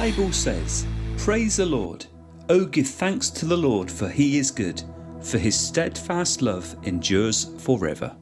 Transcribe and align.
Bible 0.00 0.32
says, 0.32 0.86
Praise 1.18 1.56
the 1.56 1.66
Lord. 1.66 2.06
Oh, 2.48 2.64
give 2.64 2.86
thanks 2.86 3.28
to 3.28 3.44
the 3.44 3.54
Lord, 3.54 3.90
for 3.90 4.08
he 4.08 4.38
is 4.38 4.50
good, 4.50 4.82
for 5.20 5.36
his 5.36 5.54
steadfast 5.54 6.40
love 6.40 6.74
endures 6.84 7.52
forever. 7.58 8.16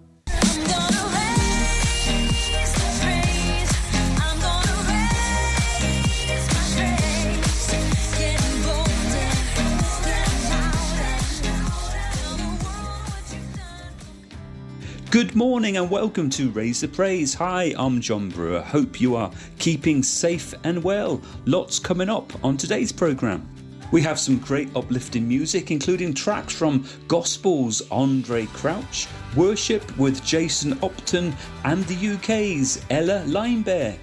Good 15.19 15.35
morning 15.35 15.79
and 15.79 15.91
welcome 15.91 16.31
to 16.31 16.49
Raise 16.51 16.81
the 16.81 16.87
Praise. 16.87 17.35
Hi, 17.35 17.75
I'm 17.77 18.01
Jon 18.01 18.29
Brewer. 18.29 18.61
Hope 18.61 19.01
you 19.01 19.17
are 19.17 19.33
keeping 19.59 20.01
safe 20.01 20.55
and 20.63 20.85
well. 20.85 21.21
Lots 21.45 21.81
coming 21.81 22.09
up 22.09 22.33
on 22.45 22.57
today's 22.57 22.93
programme. 22.93 23.45
We 23.91 24.01
have 24.03 24.21
some 24.21 24.39
great 24.39 24.69
uplifting 24.77 25.27
music, 25.27 25.73
including 25.73 26.15
tracks 26.15 26.55
from 26.55 26.87
Gospel's 27.09 27.83
Andraé 27.89 28.47
Crouch, 28.53 29.09
Worship 29.35 29.99
with 29.99 30.25
Jason 30.25 30.79
Upton, 30.85 31.35
and 31.65 31.83
the 31.87 32.15
UK's 32.15 32.85
Ella 32.89 33.25
Linebear. 33.27 33.99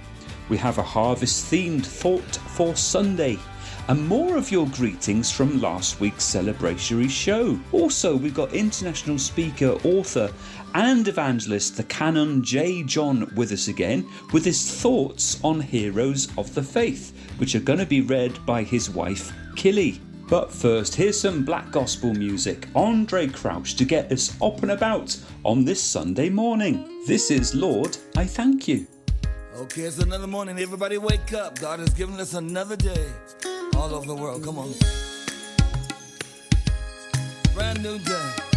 We 0.49 0.57
have 0.57 0.79
a 0.79 0.83
harvest 0.83 1.49
themed 1.49 1.85
thought 1.85 2.35
for 2.35 2.75
Sunday 2.75 3.39
and 3.87 4.07
more 4.07 4.35
of 4.35 4.51
your 4.51 4.67
greetings 4.67 5.31
from 5.31 5.61
last 5.61 5.99
week's 5.99 6.25
celebratory 6.25 7.09
show. 7.09 7.59
Also, 7.71 8.15
we've 8.15 8.33
got 8.33 8.51
international 8.53 9.19
speaker, 9.19 9.77
author, 9.83 10.31
and 10.75 11.07
evangelist, 11.07 11.77
the 11.77 11.83
Canon 11.85 12.43
J. 12.43 12.83
John, 12.83 13.31
with 13.35 13.53
us 13.53 13.69
again 13.69 14.05
with 14.33 14.43
his 14.43 14.81
thoughts 14.81 15.41
on 15.41 15.61
heroes 15.61 16.27
of 16.37 16.53
the 16.53 16.61
faith, 16.61 17.17
which 17.37 17.55
are 17.55 17.61
going 17.61 17.79
to 17.79 17.85
be 17.85 18.01
read 18.01 18.45
by 18.45 18.61
his 18.61 18.89
wife, 18.89 19.31
Killy. 19.55 20.01
But 20.27 20.51
first, 20.51 20.93
here's 20.93 21.17
some 21.17 21.45
black 21.45 21.71
gospel 21.71 22.13
music, 22.13 22.67
Andraé 22.73 23.33
Crouch, 23.33 23.75
to 23.75 23.85
get 23.85 24.11
us 24.11 24.35
up 24.41 24.63
and 24.63 24.71
about 24.71 25.17
on 25.45 25.63
this 25.63 25.81
Sunday 25.81 26.29
morning. 26.29 27.03
This 27.07 27.31
is 27.31 27.55
Lord, 27.55 27.95
I 28.17 28.25
Thank 28.25 28.67
You. 28.67 28.85
Okay, 29.55 29.83
it's 29.83 29.99
another 29.99 30.27
morning. 30.27 30.59
Everybody 30.59 30.97
wake 30.97 31.31
up. 31.31 31.57
God 31.57 31.79
has 31.79 31.93
given 31.93 32.19
us 32.19 32.33
another 32.33 32.75
day 32.75 33.07
all 33.77 33.95
over 33.95 34.05
the 34.05 34.15
world. 34.15 34.43
Come 34.43 34.59
on. 34.59 34.73
Brand 37.53 37.81
new 37.81 37.97
day. 37.99 38.54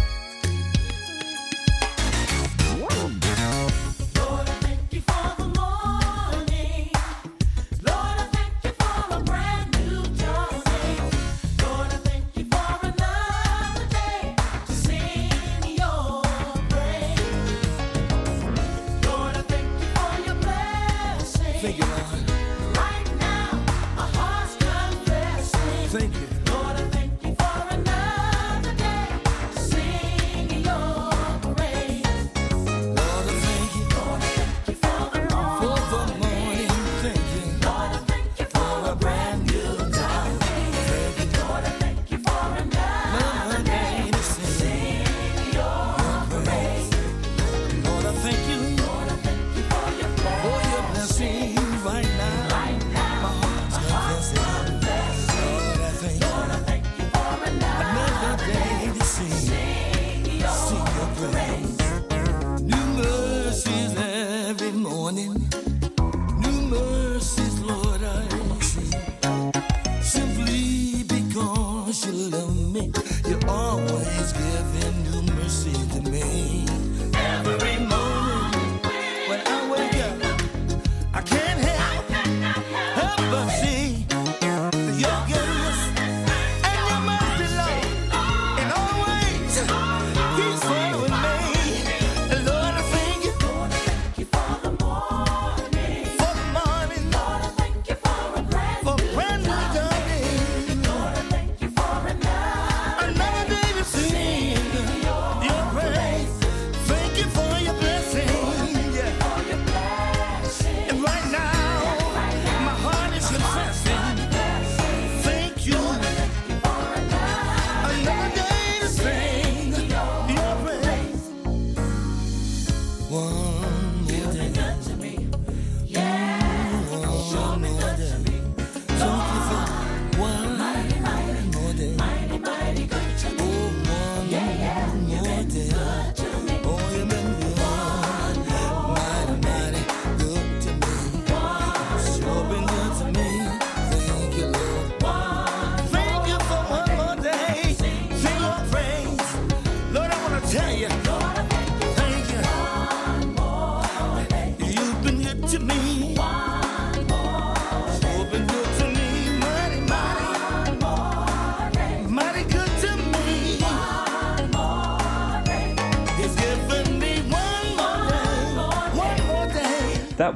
That 25.91 26.18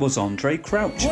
was 0.04 0.18
Andraé 0.18 0.62
Crouch. 0.62 1.06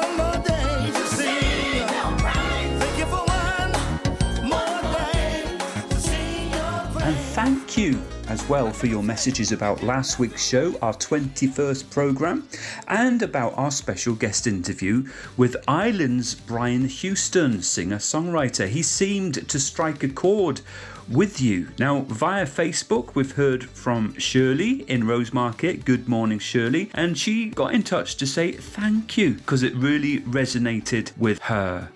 And 7.01 7.15
thank 7.15 7.77
you 7.77 8.01
as 8.27 8.45
well 8.49 8.69
for 8.73 8.87
your 8.87 9.01
messages 9.01 9.53
about 9.53 9.81
last 9.81 10.19
week's 10.19 10.45
show, 10.45 10.77
our 10.81 10.93
21st 10.93 11.89
programme, 11.89 12.45
and 12.89 13.21
about 13.21 13.57
our 13.57 13.71
special 13.71 14.13
guest 14.13 14.45
interview 14.45 15.07
with 15.37 15.55
Island's 15.69 16.35
Brian 16.35 16.83
Houston, 16.83 17.61
singer 17.61 17.95
songwriter. 17.95 18.67
He 18.67 18.83
seemed 18.83 19.47
to 19.47 19.57
strike 19.57 20.03
a 20.03 20.09
chord 20.09 20.59
with 21.09 21.41
you. 21.41 21.69
Now, 21.79 22.01
via 22.01 22.45
Facebook, 22.45 23.15
we've 23.15 23.33
heard 23.33 23.63
from 23.63 24.17
Shirley 24.17 24.83
in 24.89 25.03
Rosemarket. 25.03 25.85
Good 25.85 26.07
morning, 26.07 26.39
Shirley. 26.39 26.89
And 26.93 27.17
she 27.17 27.49
got 27.49 27.73
in 27.73 27.83
touch 27.83 28.15
to 28.17 28.27
say 28.27 28.51
thank 28.51 29.17
you 29.17 29.35
because 29.35 29.63
it 29.63 29.75
really 29.75 30.19
resonated 30.21 31.15
with 31.17 31.39
her. 31.43 31.89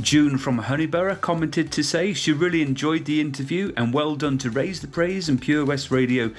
June 0.00 0.38
from 0.38 0.62
Honeyborough 0.62 1.20
commented 1.20 1.72
to 1.72 1.82
say 1.82 2.12
she 2.12 2.32
really 2.32 2.62
enjoyed 2.62 3.04
the 3.04 3.20
interview 3.20 3.72
and 3.76 3.92
well 3.92 4.14
done 4.14 4.38
to 4.38 4.48
raise 4.48 4.80
the 4.80 4.86
praise 4.86 5.28
and 5.28 5.40
Pure 5.40 5.64
West 5.64 5.90
Radio. 5.90 6.30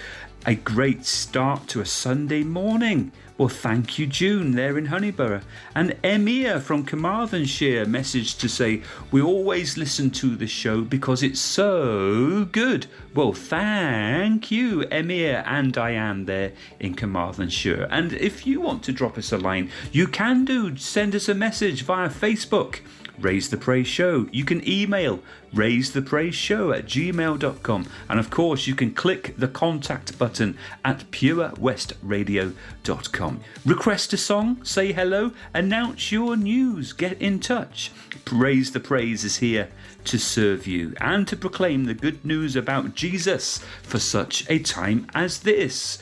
A 0.46 0.56
great 0.56 1.06
start 1.06 1.68
to 1.68 1.82
a 1.82 1.86
Sunday 1.86 2.44
morning. 2.44 3.12
Well, 3.38 3.50
thank 3.50 4.00
you, 4.00 4.08
June, 4.08 4.52
there 4.52 4.78
in 4.78 4.88
Honeyborough. 4.88 5.44
And 5.76 5.98
Emir 6.02 6.62
from 6.62 6.86
Carmarthenshire 6.86 7.86
messaged 7.86 8.40
to 8.40 8.48
say, 8.48 8.82
We 9.12 9.22
always 9.22 9.78
listen 9.78 10.12
to 10.12 10.38
the 10.38 10.48
show 10.48 10.82
because 10.82 11.24
it's 11.24 11.42
so 11.42 12.48
good. 12.52 12.88
Well, 13.14 13.34
thank 13.34 14.50
you, 14.50 14.84
Emir 14.84 15.44
and 15.46 15.74
Diane 15.74 16.24
there 16.24 16.54
in 16.80 16.96
Carmarthenshire. 16.96 17.88
And 17.92 18.14
if 18.14 18.48
you 18.48 18.62
want 18.62 18.82
to 18.84 18.94
drop 18.94 19.18
us 19.18 19.34
a 19.34 19.38
line, 19.38 19.70
you 19.92 20.08
can 20.08 20.46
do. 20.46 20.78
Send 20.78 21.16
us 21.16 21.28
a 21.28 21.36
message 21.36 21.84
via 21.84 22.10
Facebook. 22.10 22.80
Raise 23.20 23.50
the 23.50 23.58
Praise 23.58 23.88
Show. 23.88 24.28
You 24.32 24.46
can 24.46 24.68
email 24.68 25.20
raise 25.54 25.92
the 25.92 26.02
praise 26.02 26.34
show 26.36 26.72
at 26.72 26.86
gmail.com. 26.86 27.88
And 28.08 28.20
of 28.20 28.30
course, 28.30 28.68
you 28.68 28.76
can 28.76 28.94
click 28.94 29.34
the 29.38 29.48
contact 29.48 30.20
button 30.20 30.58
at 30.84 31.10
purewestradio.com. 31.12 33.40
Request 33.66 34.14
a 34.14 34.18
song, 34.18 34.64
say 34.64 34.92
hello, 34.92 35.32
announce 35.54 36.12
your 36.12 36.36
news, 36.36 36.92
get 36.94 37.22
in 37.22 37.40
touch. 37.40 37.92
Raise 38.32 38.72
the 38.72 38.80
Praise 38.80 39.24
is 39.24 39.38
here 39.38 39.70
to 40.06 40.18
serve 40.18 40.66
you 40.66 40.96
and 41.02 41.28
to 41.28 41.36
proclaim 41.36 41.84
the 41.86 41.94
good 41.94 42.24
news 42.24 42.56
about 42.56 42.96
Jesus 42.96 43.58
for 43.84 44.00
such 44.00 44.50
a 44.50 44.60
time 44.60 45.06
as 45.14 45.42
this. 45.42 46.00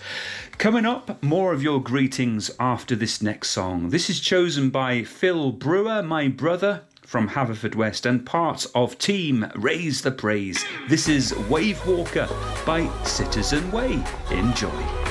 Coming 0.58 0.86
up, 0.86 1.24
more 1.24 1.52
of 1.54 1.64
your 1.64 1.82
greetings 1.82 2.52
after 2.60 2.96
this 2.96 3.22
next 3.22 3.52
song. 3.52 3.90
This 3.90 4.10
is 4.10 4.20
chosen 4.20 4.72
by 4.72 5.04
Phil 5.04 5.52
Brewer, 5.52 6.02
my 6.02 6.30
brother, 6.30 6.82
from 7.08 7.30
Haverfordwest 7.30 8.06
and 8.06 8.26
part 8.26 8.68
of 8.76 8.98
Team 8.98 9.50
Raise 9.56 10.02
the 10.02 10.12
Praise. 10.12 10.66
This 10.90 11.08
is 11.08 11.34
Wave 11.50 11.84
Walker 11.88 12.28
by 12.66 12.92
Citizen 13.06 13.72
Way. 13.72 14.04
Enjoy. 14.30 15.08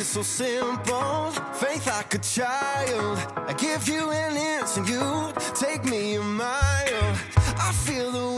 So 0.00 0.22
simple, 0.22 1.30
faith 1.54 1.86
like 1.86 2.14
a 2.14 2.18
child. 2.18 3.18
I 3.36 3.52
give 3.58 3.88
you 3.88 4.10
an 4.10 4.36
inch 4.36 4.76
and 4.76 4.88
you 4.88 5.32
take 5.54 5.84
me 5.84 6.14
a 6.14 6.22
mile. 6.22 7.16
I 7.36 7.72
feel 7.84 8.10
the 8.10 8.37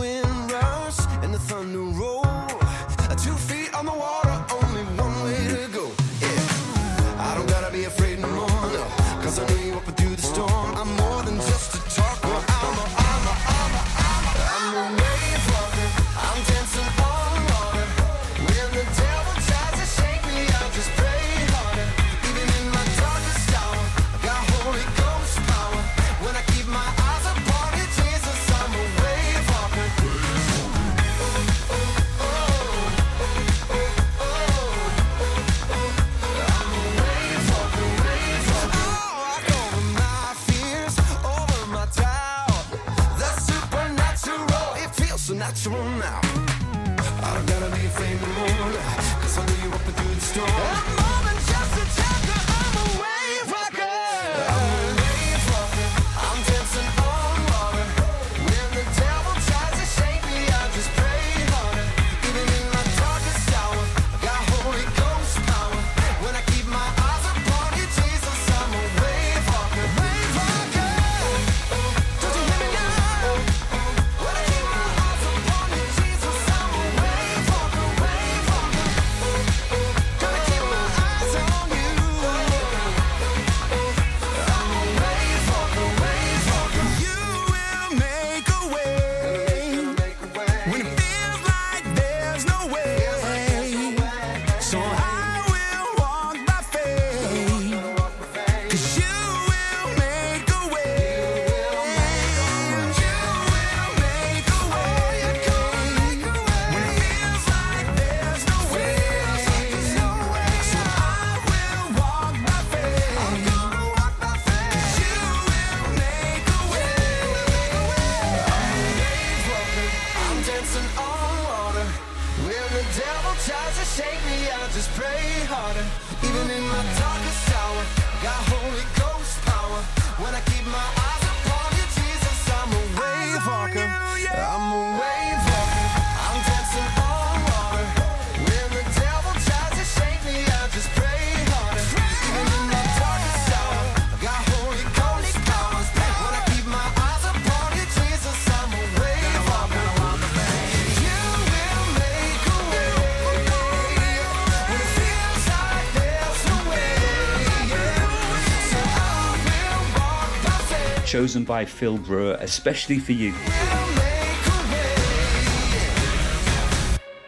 Chosen 161.20 161.44
by 161.44 161.67
Phil 161.67 161.98
Brewer, 161.98 162.39
especially 162.41 162.98
for 162.98 163.12
you. 163.12 163.32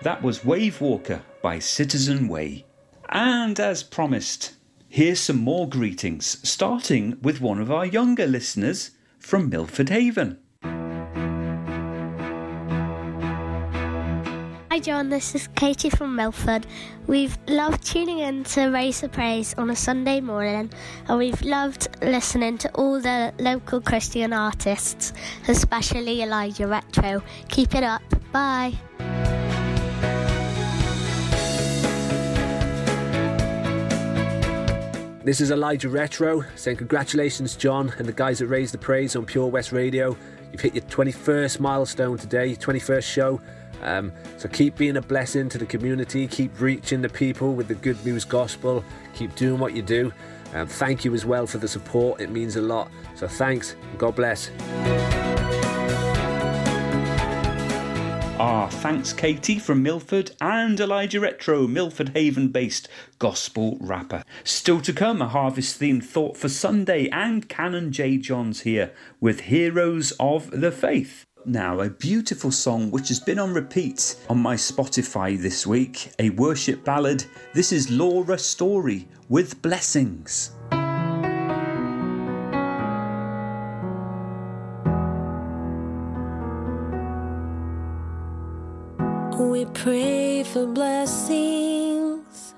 That 0.01 0.23
was 0.23 0.47
Wave 0.47 0.81
Walker 0.81 1.21
by 1.43 1.59
Citizen 1.59 2.27
Way. 2.27 2.65
And 3.11 3.61
as 3.61 3.83
promised, 3.83 4.55
here's 4.89 5.21
some 5.21 5.37
more 5.37 5.69
greetings, 5.69 6.39
starting 6.43 7.19
with 7.21 7.43
one 7.43 7.61
of 7.61 7.71
our 7.71 7.85
younger 7.85 8.27
listeners 8.27 8.93
from 9.19 9.51
Milford 9.51 9.91
Haven. 9.91 10.39
Jon, 14.83 15.11
this 15.11 15.37
is 15.37 15.47
Katie 15.55 15.91
from 15.91 16.17
Milford. 16.17 16.67
We've 17.07 17.39
loved 17.47 17.87
tuning 17.87 18.19
in 18.19 18.43
to 18.45 18.67
Raise 18.67 19.01
the 19.01 19.09
Praise 19.09 19.55
on 19.57 19.71
a 19.71 19.77
Sunday 19.77 20.21
morning, 20.21 20.73
and 21.07 21.19
we've 21.19 21.41
loved 21.43 21.87
listening 22.03 22.59
to 22.59 22.71
all 22.73 23.01
the 23.01 23.33
local 23.39 23.81
Christian 23.81 24.33
artists, 24.33 25.13
especially 25.47 26.23
Elijah 26.23 26.67
Retro. 26.67 27.23
Keep 27.49 27.77
it 27.77 27.85
up. 27.85 28.03
Bye. 28.33 28.73
This 35.25 35.41
is 35.41 35.53
Elijah 35.53 35.91
Retro 35.91 36.45
saying 36.57 36.79
congratulations, 36.79 37.55
Jon, 37.55 37.93
and 37.99 38.09
the 38.09 38.13
guys 38.13 38.41
that 38.41 38.49
raised 38.49 38.75
the 38.75 38.79
praise 38.79 39.15
on 39.15 39.27
Pure 39.27 39.47
West 39.47 39.71
Radio. 39.71 40.17
You've 40.51 40.61
hit 40.61 40.75
your 40.75 40.85
21st 40.87 41.61
milestone 41.61 42.19
today, 42.19 42.57
21st 42.57 43.05
show. 43.05 43.41
Um, 43.83 44.13
so 44.37 44.49
keep 44.49 44.77
being 44.77 44.97
a 44.97 45.03
blessing 45.03 45.49
to 45.51 45.59
the 45.59 45.67
community, 45.67 46.27
keep 46.27 46.61
reaching 46.61 47.03
the 47.03 47.09
people 47.09 47.55
with 47.55 47.69
the 47.69 47.75
good 47.75 48.05
news 48.05 48.25
gospel, 48.25 48.85
keep 49.15 49.35
doing 49.35 49.59
what 49.59 49.75
you 49.75 49.83
do. 49.83 50.13
Um, 50.55 50.67
thank 50.67 51.05
you 51.05 51.15
as 51.15 51.25
well 51.25 51.47
for 51.47 51.59
the 51.59 51.69
support, 51.69 52.21
it 52.21 52.31
means 52.31 52.57
a 52.57 52.63
lot. 52.63 52.91
So 53.15 53.27
thanks, 53.27 53.75
God 53.99 54.15
bless. 54.15 54.51
Ah, 58.45 58.67
thanks 58.67 59.13
Katie 59.13 59.61
from 59.61 59.85
Milford 59.85 60.33
and 60.41 60.81
Elijah 60.81 61.21
Retro, 61.21 61.69
Milford 61.69 62.09
Haven 62.09 62.49
based 62.49 62.89
gospel 63.21 63.79
rapper. 63.81 64.25
Still 64.43 64.81
to 64.81 64.93
come, 64.93 65.23
a 65.23 65.29
harvest 65.29 65.81
themed 65.81 66.03
thought 66.03 66.37
for 66.37 66.49
Sunday, 66.49 67.09
and 67.11 67.49
Canon 67.49 67.93
J. 67.93 68.17
John's 68.17 68.63
here 68.63 68.93
with 69.21 69.43
Heroes 69.43 70.13
of 70.19 70.51
the 70.51 70.73
Faith. 70.73 71.25
Now, 71.45 71.81
a 71.81 71.91
beautiful 71.91 72.53
song 72.53 72.93
which 72.93 73.09
has 73.09 73.19
been 73.19 73.41
on 73.41 73.53
repeat 73.53 74.15
on 74.29 74.39
my 74.39 74.55
Spotify 74.55 75.37
this 75.37 75.67
week, 75.67 76.13
a 76.21 76.31
worship 76.31 76.85
ballad. 76.85 77.25
This 77.53 77.73
is 77.73 77.91
Laura 77.91 78.39
Story 78.39 79.09
with 79.29 79.61
Blessings. 79.61 80.53
We 89.37 89.65
pray 89.75 90.45
for 90.45 90.67
blessings. 90.67 92.55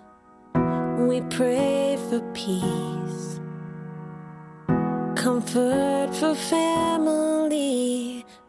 We 0.55 1.23
pray 1.31 1.97
for 2.11 2.21
peace. 2.35 3.41
Comfort 5.17 6.15
for 6.15 6.35
family. 6.35 8.27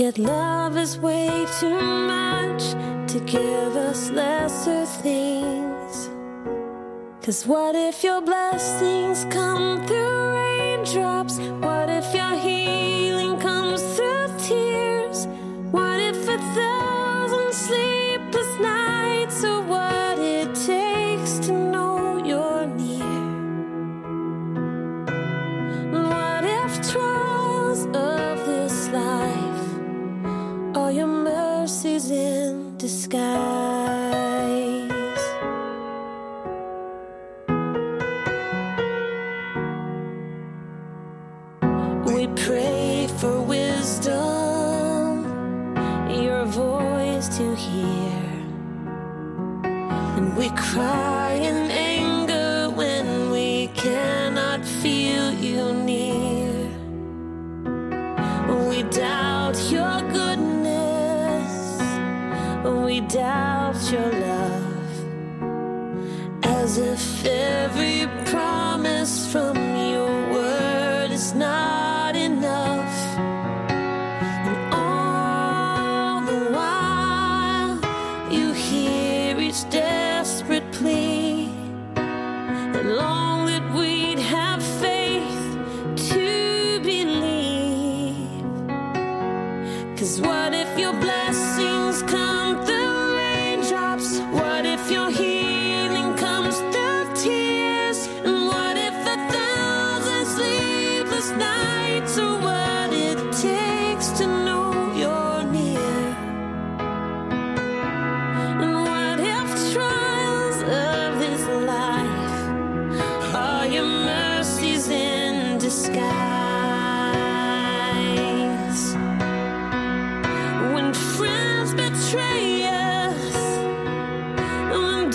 Yet 0.00 0.16
love 0.16 0.78
is 0.78 0.98
way 0.98 1.28
too 1.60 1.78
much 1.78 2.62
to 3.12 3.20
give 3.26 3.76
us 3.76 4.08
lesser 4.08 4.86
things. 4.86 6.08
Cause 7.20 7.46
what 7.46 7.74
if 7.74 8.02
your 8.02 8.22
blessings 8.22 9.26
come 9.26 9.86
through 9.86 10.36
raindrops? 10.36 11.38
What 11.38 11.90
if 11.90 12.14
your 12.14 12.34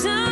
when 0.03 0.24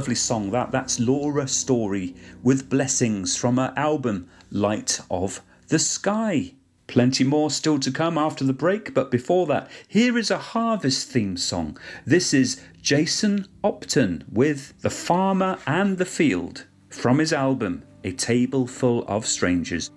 lovely 0.00 0.14
song 0.14 0.50
that. 0.50 0.70
That's 0.70 0.98
Laura 0.98 1.46
Story 1.46 2.14
with 2.42 2.70
blessings 2.70 3.36
from 3.36 3.58
her 3.58 3.74
album 3.76 4.30
Light 4.50 4.98
of 5.10 5.42
the 5.68 5.78
Sky. 5.78 6.54
Plenty 6.86 7.22
more 7.22 7.50
still 7.50 7.78
to 7.78 7.90
come 7.90 8.16
after 8.16 8.42
the 8.42 8.54
break, 8.54 8.94
but 8.94 9.10
before 9.10 9.46
that, 9.48 9.70
here 9.86 10.16
is 10.16 10.30
a 10.30 10.38
harvest 10.38 11.10
theme 11.10 11.36
song. 11.36 11.76
This 12.06 12.32
is 12.32 12.62
Jason 12.80 13.46
Upton 13.62 14.24
with 14.32 14.72
The 14.80 14.88
Farmer 14.88 15.58
and 15.66 15.98
the 15.98 16.06
Field 16.06 16.64
from 16.88 17.18
his 17.18 17.34
album 17.34 17.82
A 18.02 18.12
Table 18.12 18.66
Full 18.66 19.04
of 19.06 19.26
Strangers. 19.26 19.90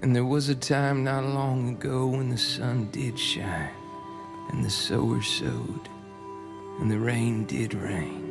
And 0.00 0.16
there 0.16 0.24
was 0.24 0.48
a 0.48 0.56
time 0.56 1.04
not 1.04 1.22
long 1.22 1.76
ago 1.76 2.08
when 2.08 2.28
the 2.28 2.38
sun 2.38 2.88
did 2.90 3.16
shine, 3.16 3.70
and 4.50 4.64
the 4.64 4.70
sower 4.70 5.22
sowed, 5.22 5.88
and 6.80 6.90
the 6.90 6.98
rain 6.98 7.44
did 7.44 7.72
rain, 7.72 8.23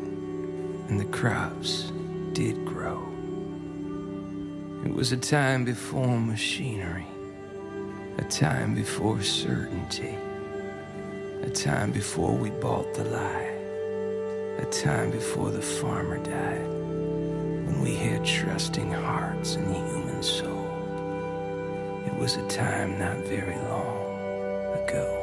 and 0.87 0.99
the 0.99 1.05
crops 1.05 1.91
did 2.33 2.65
grow. 2.65 3.01
It 4.85 4.93
was 4.93 5.11
a 5.11 5.17
time 5.17 5.63
before 5.63 6.19
machinery, 6.19 7.07
a 8.17 8.23
time 8.23 8.75
before 8.75 9.21
certainty, 9.21 10.17
a 11.41 11.49
time 11.49 11.91
before 11.91 12.33
we 12.33 12.49
bought 12.49 12.93
the 12.93 13.05
lie, 13.05 13.53
a 14.59 14.65
time 14.71 15.11
before 15.11 15.51
the 15.51 15.61
farmer 15.61 16.17
died, 16.17 16.67
when 16.67 17.81
we 17.81 17.95
had 17.95 18.25
trusting 18.25 18.91
hearts 18.91 19.55
and 19.55 19.73
human 19.73 20.21
soul. 20.21 20.69
It 22.05 22.13
was 22.15 22.35
a 22.35 22.47
time 22.47 22.99
not 22.99 23.17
very 23.19 23.55
long 23.55 24.83
ago. 24.83 25.22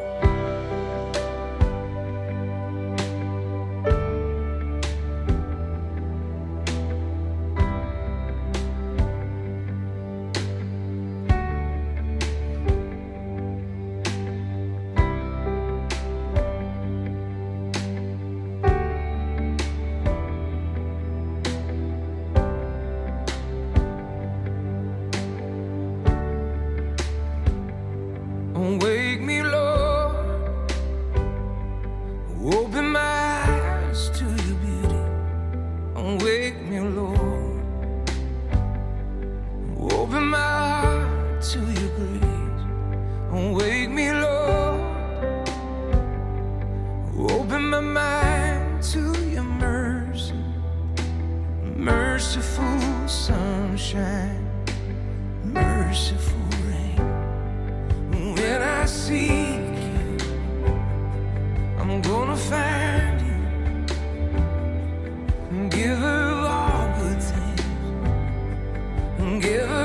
Things. 69.39 69.80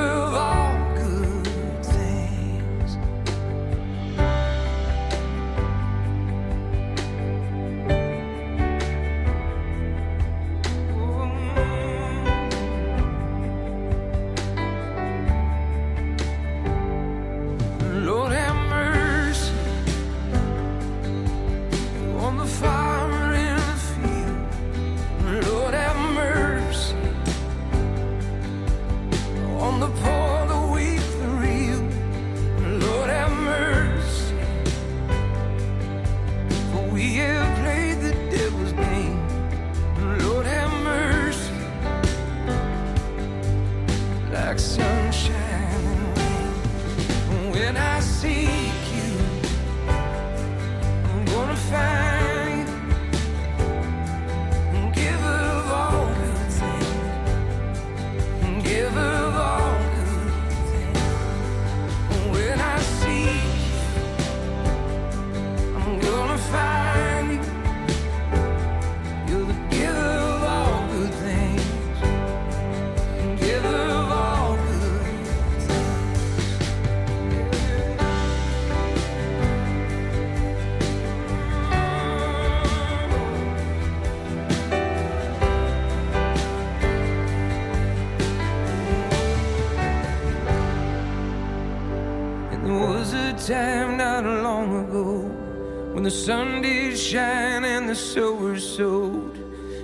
The 96.06 96.12
sun 96.12 96.62
did 96.62 96.96
shine 96.96 97.66
and 97.66 97.90
the 97.90 97.96
sower 97.96 98.60
sowed, 98.60 99.38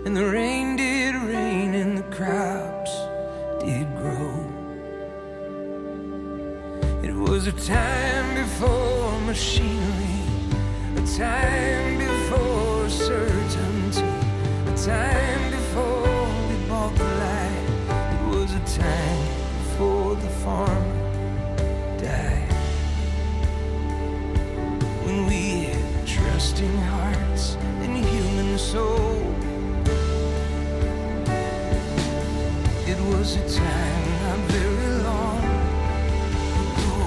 and 0.06 0.16
the 0.16 0.24
rain 0.24 0.76
did 0.76 1.16
rain 1.16 1.74
and 1.74 1.98
the 1.98 2.04
crops 2.16 2.94
did 3.60 3.88
grow. 3.98 4.46
It 7.02 7.16
was 7.16 7.48
a 7.48 7.52
time 7.54 8.36
before 8.36 9.20
machinery, 9.22 10.22
a 10.96 11.04
time 11.18 11.98
before 11.98 12.88
certainty, 12.88 14.14
a 14.68 14.78
time 14.78 15.21
trusting 26.62 26.78
hearts 26.84 27.56
and 27.82 28.06
human 28.06 28.58
soul. 28.58 29.36
It 32.88 33.00
was 33.10 33.36
a 33.36 33.58
time 33.58 34.04
not 34.24 34.40
very 34.52 34.90
long 35.04 35.44
ago. 36.68 36.98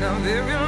Not 0.00 0.20
very 0.20 0.54
long 0.54 0.67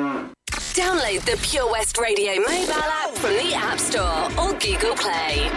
Download 0.73 1.19
the 1.25 1.37
Pure 1.43 1.69
West 1.69 1.97
Radio 1.97 2.35
mobile 2.35 2.71
app 2.71 3.11
from 3.15 3.31
the 3.31 3.53
App 3.53 3.77
Store 3.77 4.31
or 4.39 4.53
Google 4.53 4.95
Play. 4.95 5.51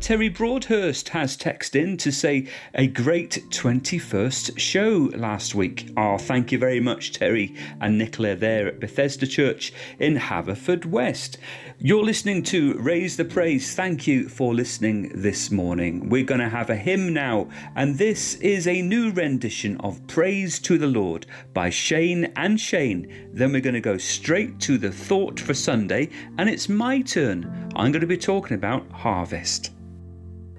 Terry 0.00 0.28
Broadhurst 0.28 1.10
has 1.10 1.36
texted 1.36 1.74
in 1.74 1.96
to 1.98 2.10
say 2.10 2.48
a 2.74 2.86
great 2.86 3.44
21st 3.50 4.58
show 4.58 5.10
last 5.14 5.54
week. 5.54 5.90
Oh, 5.96 6.16
thank 6.16 6.52
you 6.52 6.58
very 6.58 6.80
much, 6.80 7.12
Terry 7.12 7.54
and 7.80 7.98
Nicola, 7.98 8.34
there 8.34 8.66
at 8.66 8.80
Bethesda 8.80 9.26
Church 9.26 9.72
in 9.98 10.16
Haverfordwest. 10.16 11.36
You're 11.82 12.04
listening 12.04 12.42
to 12.42 12.74
Raise 12.74 13.16
the 13.16 13.24
Praise. 13.24 13.74
Thank 13.74 14.06
you 14.06 14.28
for 14.28 14.52
listening 14.52 15.12
this 15.14 15.50
morning. 15.50 16.10
We're 16.10 16.26
going 16.26 16.42
to 16.42 16.48
have 16.50 16.68
a 16.68 16.76
hymn 16.76 17.14
now, 17.14 17.48
and 17.74 17.96
this 17.96 18.34
is 18.34 18.66
a 18.66 18.82
new 18.82 19.10
rendition 19.12 19.80
of 19.80 20.06
Praise 20.06 20.58
to 20.58 20.76
the 20.76 20.86
Lord 20.86 21.24
by 21.54 21.70
Shane 21.70 22.34
and 22.36 22.60
Shane. 22.60 23.30
Then 23.32 23.52
we're 23.52 23.62
going 23.62 23.72
to 23.72 23.80
go 23.80 23.96
straight 23.96 24.60
to 24.60 24.76
the 24.76 24.92
thought 24.92 25.40
for 25.40 25.54
Sunday, 25.54 26.10
and 26.36 26.50
it's 26.50 26.68
my 26.68 27.00
turn. 27.00 27.70
I'm 27.74 27.92
going 27.92 28.02
to 28.02 28.06
be 28.06 28.18
talking 28.18 28.58
about 28.58 28.86
harvest. 28.92 29.72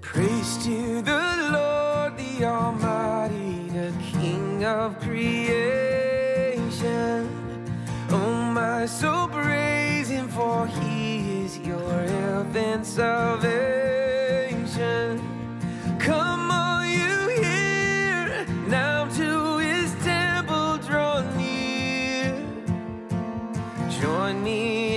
Praise 0.00 0.56
to 0.64 1.02
the 1.02 1.50
Lord, 1.52 2.18
the 2.18 2.44
Almighty, 2.44 3.68
the 3.68 3.94
King 4.10 4.64
of 4.64 4.98
creation. 4.98 5.28
Oh, 8.10 8.50
my 8.52 8.86
soul, 8.86 9.28
praise 9.28 10.08
Him, 10.08 10.26
for 10.26 10.66
He 10.66 11.11
your 11.64 12.02
health 12.02 12.56
and 12.56 12.86
salvation. 12.86 13.50
Come 15.98 16.50
on, 16.50 16.88
you 16.88 17.28
hear, 17.42 18.46
now 18.68 19.06
to 19.16 19.58
His 19.58 19.94
temple 20.04 20.78
draw 20.78 21.20
near. 21.36 22.34
Join 24.00 24.42
me 24.42 24.91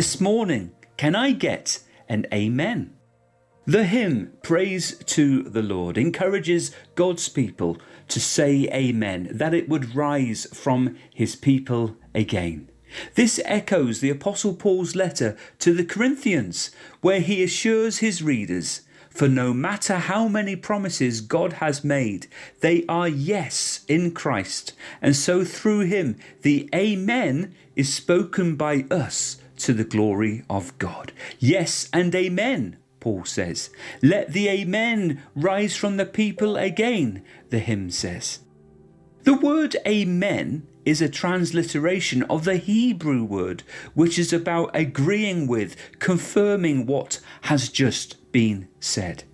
This 0.00 0.18
morning, 0.18 0.72
can 0.96 1.14
I 1.14 1.32
get 1.32 1.80
an 2.08 2.24
amen? 2.32 2.94
The 3.66 3.84
hymn 3.84 4.32
Praise 4.42 4.96
to 4.96 5.42
the 5.42 5.60
Lord 5.60 5.98
encourages 5.98 6.74
God's 6.94 7.28
people 7.28 7.76
to 8.08 8.18
say 8.18 8.66
amen, 8.72 9.28
that 9.30 9.52
it 9.52 9.68
would 9.68 9.94
rise 9.94 10.46
from 10.54 10.96
his 11.12 11.36
people 11.36 11.98
again. 12.14 12.70
This 13.14 13.42
echoes 13.44 14.00
the 14.00 14.08
Apostle 14.08 14.54
Paul's 14.54 14.96
letter 14.96 15.36
to 15.58 15.74
the 15.74 15.84
Corinthians, 15.84 16.70
where 17.02 17.20
he 17.20 17.42
assures 17.42 17.98
his 17.98 18.22
readers 18.22 18.80
for 19.10 19.28
no 19.28 19.52
matter 19.52 19.96
how 19.96 20.28
many 20.28 20.56
promises 20.56 21.20
God 21.20 21.54
has 21.54 21.84
made, 21.84 22.28
they 22.60 22.86
are 22.88 23.08
yes 23.08 23.84
in 23.86 24.12
Christ. 24.12 24.72
And 25.02 25.14
so 25.14 25.44
through 25.44 25.80
him, 25.80 26.16
the 26.40 26.70
Amen 26.74 27.54
is 27.76 27.92
spoken 27.92 28.56
by 28.56 28.86
us 28.90 29.39
to 29.60 29.72
the 29.72 29.84
glory 29.84 30.44
of 30.50 30.76
God. 30.78 31.12
Yes 31.38 31.88
and 31.92 32.14
Amen, 32.14 32.78
Paul 33.00 33.24
says. 33.24 33.70
Let 34.02 34.32
the 34.32 34.48
Amen 34.48 35.22
rise 35.34 35.76
from 35.76 35.96
the 35.96 36.06
people 36.06 36.56
again, 36.56 37.24
the 37.50 37.58
hymn 37.58 37.90
says. 37.90 38.40
The 39.22 39.34
word 39.34 39.76
Amen 39.86 40.66
is 40.84 41.02
a 41.02 41.08
transliteration 41.08 42.22
of 42.24 42.44
the 42.44 42.56
Hebrew 42.56 43.22
word, 43.22 43.62
which 43.94 44.18
is 44.18 44.32
about 44.32 44.70
agreeing 44.74 45.46
with, 45.46 45.76
confirming 45.98 46.86
what 46.86 47.20
has 47.42 47.68
just 47.68 48.32
been 48.32 48.68
said. 48.80 49.24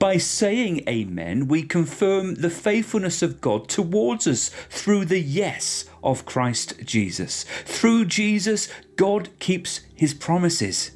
By 0.00 0.16
saying 0.16 0.88
Amen, 0.88 1.46
we 1.46 1.62
confirm 1.62 2.36
the 2.36 2.48
faithfulness 2.48 3.20
of 3.20 3.42
God 3.42 3.68
towards 3.68 4.26
us 4.26 4.48
through 4.70 5.04
the 5.04 5.20
yes 5.20 5.84
of 6.02 6.24
Christ 6.24 6.86
Jesus. 6.86 7.44
Through 7.66 8.06
Jesus, 8.06 8.70
God 8.96 9.28
keeps 9.40 9.80
his 9.94 10.14
promises. 10.14 10.92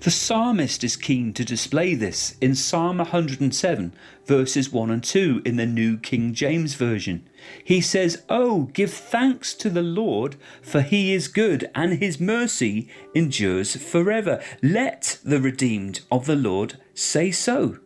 The 0.00 0.10
psalmist 0.10 0.82
is 0.82 0.96
keen 0.96 1.34
to 1.34 1.44
display 1.44 1.94
this 1.94 2.36
in 2.40 2.54
Psalm 2.54 2.96
107, 2.96 3.94
verses 4.24 4.72
1 4.72 4.90
and 4.90 5.04
2 5.04 5.42
in 5.44 5.56
the 5.56 5.66
New 5.66 5.98
King 5.98 6.32
James 6.32 6.76
Version. 6.76 7.28
He 7.62 7.82
says, 7.82 8.22
Oh, 8.30 8.70
give 8.72 8.90
thanks 8.90 9.52
to 9.52 9.68
the 9.68 9.82
Lord, 9.82 10.36
for 10.62 10.80
he 10.80 11.12
is 11.12 11.28
good, 11.28 11.70
and 11.74 11.98
his 11.98 12.18
mercy 12.18 12.88
endures 13.14 13.76
forever. 13.76 14.42
Let 14.62 15.18
the 15.22 15.42
redeemed 15.42 16.00
of 16.10 16.24
the 16.24 16.36
Lord 16.36 16.78
say 16.94 17.30
so. 17.30 17.80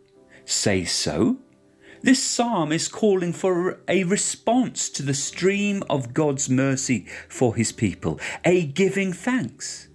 Say 0.49 0.87
so? 0.87 1.37
This 2.01 2.23
psalm 2.23 2.73
is 2.73 2.89
calling 2.89 3.35
for 3.35 3.81
a 3.87 4.05
response 4.05 4.89
to 4.89 5.03
the 5.03 5.13
stream 5.13 5.85
of 5.91 6.15
God's 6.15 6.49
mercy 6.49 7.05
for 7.29 7.55
his 7.55 7.71
people, 7.71 8.19
a 8.47 8.65
giving 8.65 9.13
thanks. 9.13 9.89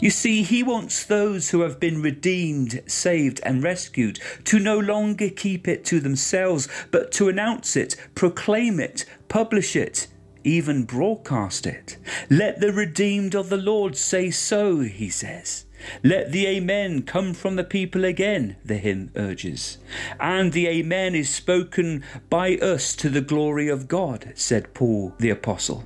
You 0.00 0.10
see, 0.10 0.44
he 0.44 0.62
wants 0.62 1.04
those 1.04 1.50
who 1.50 1.62
have 1.62 1.80
been 1.80 2.02
redeemed, 2.02 2.84
saved, 2.86 3.40
and 3.42 3.64
rescued 3.64 4.20
to 4.44 4.60
no 4.60 4.78
longer 4.78 5.28
keep 5.28 5.66
it 5.66 5.84
to 5.86 5.98
themselves, 5.98 6.68
but 6.92 7.10
to 7.12 7.28
announce 7.28 7.74
it, 7.74 7.96
proclaim 8.14 8.78
it, 8.78 9.04
publish 9.26 9.74
it, 9.74 10.06
even 10.44 10.84
broadcast 10.84 11.66
it. 11.66 11.98
Let 12.30 12.60
the 12.60 12.72
redeemed 12.72 13.34
of 13.34 13.48
the 13.48 13.56
Lord 13.56 13.96
say 13.96 14.30
so, 14.30 14.78
he 14.78 15.10
says. 15.10 15.66
Let 16.02 16.32
the 16.32 16.46
Amen 16.46 17.02
come 17.02 17.34
from 17.34 17.56
the 17.56 17.64
people 17.64 18.04
again, 18.04 18.56
the 18.64 18.76
hymn 18.76 19.10
urges. 19.16 19.78
And 20.18 20.52
the 20.52 20.68
Amen 20.68 21.14
is 21.14 21.28
spoken 21.28 22.04
by 22.28 22.56
us 22.56 22.94
to 22.96 23.08
the 23.08 23.20
glory 23.20 23.68
of 23.68 23.88
God, 23.88 24.32
said 24.34 24.74
Paul 24.74 25.14
the 25.18 25.30
Apostle. 25.30 25.84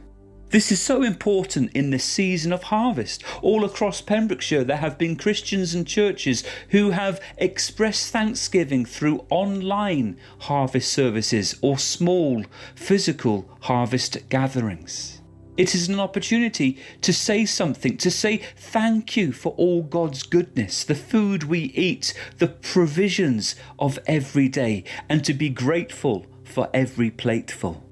This 0.54 0.70
is 0.70 0.80
so 0.80 1.02
important 1.02 1.72
in 1.72 1.90
this 1.90 2.04
season 2.04 2.52
of 2.52 2.62
harvest. 2.62 3.24
All 3.42 3.64
across 3.64 4.00
Pembrokeshire, 4.00 4.62
there 4.62 4.76
have 4.76 4.96
been 4.96 5.16
Christians 5.16 5.74
and 5.74 5.84
churches 5.84 6.44
who 6.68 6.90
have 6.90 7.20
expressed 7.38 8.12
thanksgiving 8.12 8.84
through 8.84 9.26
online 9.30 10.16
harvest 10.42 10.92
services 10.92 11.56
or 11.60 11.76
small 11.76 12.44
physical 12.76 13.48
harvest 13.62 14.28
gatherings. 14.28 15.20
It 15.56 15.72
is 15.74 15.88
an 15.88 16.00
opportunity 16.00 16.78
to 17.02 17.12
say 17.12 17.44
something, 17.44 17.96
to 17.98 18.10
say 18.10 18.38
thank 18.56 19.16
you 19.16 19.32
for 19.32 19.52
all 19.52 19.82
God's 19.82 20.24
goodness, 20.24 20.82
the 20.82 20.96
food 20.96 21.44
we 21.44 21.64
eat, 21.74 22.12
the 22.38 22.48
provisions 22.48 23.54
of 23.78 24.00
every 24.06 24.48
day, 24.48 24.82
and 25.08 25.24
to 25.24 25.32
be 25.32 25.48
grateful 25.48 26.26
for 26.42 26.68
every 26.74 27.10
plateful. 27.10 27.84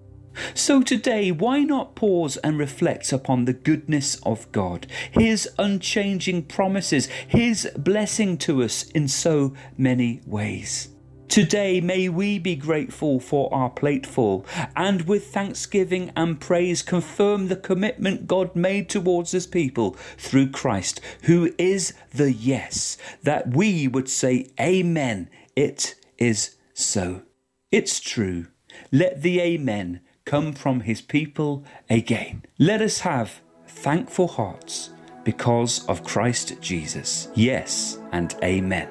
So 0.55 0.83
today, 0.83 1.31
why 1.31 1.61
not 1.61 1.95
pause 1.95 2.37
and 2.39 2.59
reflect 2.59 3.13
upon 3.13 3.45
the 3.45 3.53
goodness 3.53 4.17
of 4.25 4.51
God, 4.51 4.87
His 5.13 5.49
unchanging 5.59 6.45
promises, 6.45 7.07
His 7.29 7.71
blessing 7.77 8.39
to 8.39 8.63
us 8.63 8.91
in 8.91 9.07
so 9.07 9.55
many 9.77 10.21
ways? 10.27 10.92
Today, 11.33 11.81
may 11.81 12.11
we 12.11 12.39
be 12.39 12.55
grateful 12.55 13.19
for 13.19 13.49
our 13.55 13.71
plateful 13.71 14.45
and 14.77 15.09
with 15.09 15.29
thanksgiving 15.29 16.13
and 16.15 16.39
praise 16.39 16.83
confirm 16.83 17.49
the 17.49 17.57
commitment 17.57 18.27
God 18.27 18.55
made 18.55 18.91
towards 18.91 19.31
His 19.31 19.47
people 19.47 19.93
through 20.19 20.51
Christ, 20.51 21.01
who 21.23 21.55
is 21.57 21.95
the 22.11 22.35
yes, 22.35 22.99
that 23.23 23.57
we 23.57 23.89
would 23.89 24.11
say, 24.11 24.51
Amen. 24.61 25.31
It 25.57 25.95
is 26.19 26.57
so. 26.75 27.23
It's 27.71 27.99
true. 27.99 28.49
Let 28.91 29.23
the 29.23 29.41
Amen 29.41 30.03
come 30.27 30.53
from 30.53 30.81
his 30.81 31.01
people 31.01 31.65
again. 31.89 32.43
Let 32.59 32.83
us 32.83 33.01
have 33.01 33.41
thankful 33.67 34.29
hearts 34.29 34.91
because 35.25 35.87
of 35.87 36.05
Christ 36.05 36.61
Jesus. 36.61 37.29
Yes 37.35 37.99
and 38.13 38.35
amen. 38.45 38.91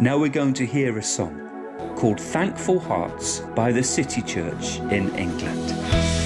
Now 0.00 0.16
we're 0.16 0.30
going 0.30 0.54
to 0.54 0.64
hear 0.64 0.96
a 0.96 1.02
song 1.02 1.43
called 1.96 2.20
Thankful 2.20 2.80
Hearts 2.80 3.40
by 3.54 3.72
the 3.72 3.82
City 3.82 4.22
Church 4.22 4.78
in 4.90 5.14
England. 5.14 6.23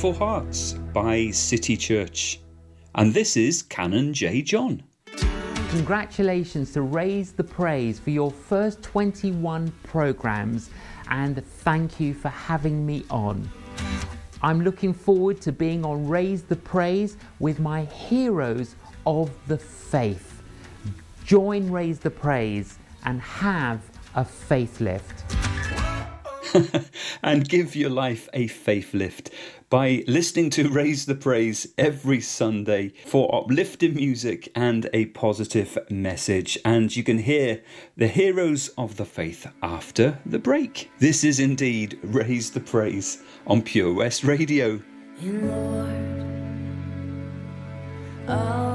Thankful 0.00 0.26
Hearts 0.26 0.72
by 0.94 1.30
City 1.30 1.76
Church. 1.76 2.40
And 2.94 3.12
this 3.12 3.36
is 3.36 3.60
Canon 3.60 4.14
J. 4.14 4.40
John. 4.40 4.82
Congratulations 5.68 6.72
to 6.72 6.80
Raise 6.80 7.32
the 7.32 7.44
Praise 7.44 7.98
for 7.98 8.08
your 8.08 8.30
first 8.30 8.82
21 8.82 9.70
programs 9.82 10.70
and 11.10 11.44
thank 11.44 12.00
you 12.00 12.14
for 12.14 12.30
having 12.30 12.86
me 12.86 13.04
on. 13.10 13.46
I'm 14.40 14.62
looking 14.62 14.94
forward 14.94 15.42
to 15.42 15.52
being 15.52 15.84
on 15.84 16.08
Raise 16.08 16.44
the 16.44 16.56
Praise 16.56 17.18
with 17.38 17.60
my 17.60 17.84
heroes 17.84 18.76
of 19.04 19.30
the 19.48 19.58
faith. 19.58 20.42
Join 21.26 21.70
Raise 21.70 21.98
the 21.98 22.10
Praise 22.10 22.78
and 23.04 23.20
have 23.20 23.82
a 24.14 24.24
faith 24.24 24.80
lift. 24.80 25.49
and 27.22 27.48
give 27.48 27.76
your 27.76 27.90
life 27.90 28.28
a 28.32 28.46
faith 28.46 28.94
lift 28.94 29.30
by 29.68 30.02
listening 30.08 30.50
to 30.50 30.68
Raise 30.68 31.06
the 31.06 31.14
Praise 31.14 31.68
every 31.78 32.20
Sunday 32.20 32.92
for 33.06 33.32
uplifting 33.34 33.94
music 33.94 34.50
and 34.54 34.90
a 34.92 35.06
positive 35.06 35.78
message. 35.88 36.58
And 36.64 36.94
you 36.94 37.04
can 37.04 37.18
hear 37.18 37.62
the 37.96 38.08
heroes 38.08 38.68
of 38.76 38.96
the 38.96 39.04
faith 39.04 39.46
after 39.62 40.18
the 40.26 40.40
break. 40.40 40.90
This 40.98 41.22
is 41.22 41.38
indeed 41.38 41.98
Raise 42.02 42.50
the 42.50 42.60
Praise 42.60 43.22
on 43.46 43.62
Pure 43.62 43.94
West 43.94 44.24
Radio. 44.24 44.82
Lord 48.26 48.69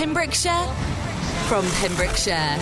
Pembrokeshire, 0.00 0.64
from 1.46 1.62
Pembrokeshire. 1.72 2.56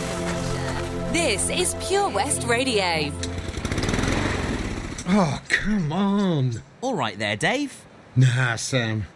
This 1.13 1.49
is 1.51 1.77
Pure 1.87 2.11
West 2.11 2.43
Radio. 2.49 3.13
Oh, 5.07 5.41
come 5.49 5.93
on. 5.93 6.55
All 6.81 6.97
right 6.97 7.17
there, 7.17 7.37
Dave. 7.37 7.85
Nah, 8.17 8.57
Sam. 8.57 9.07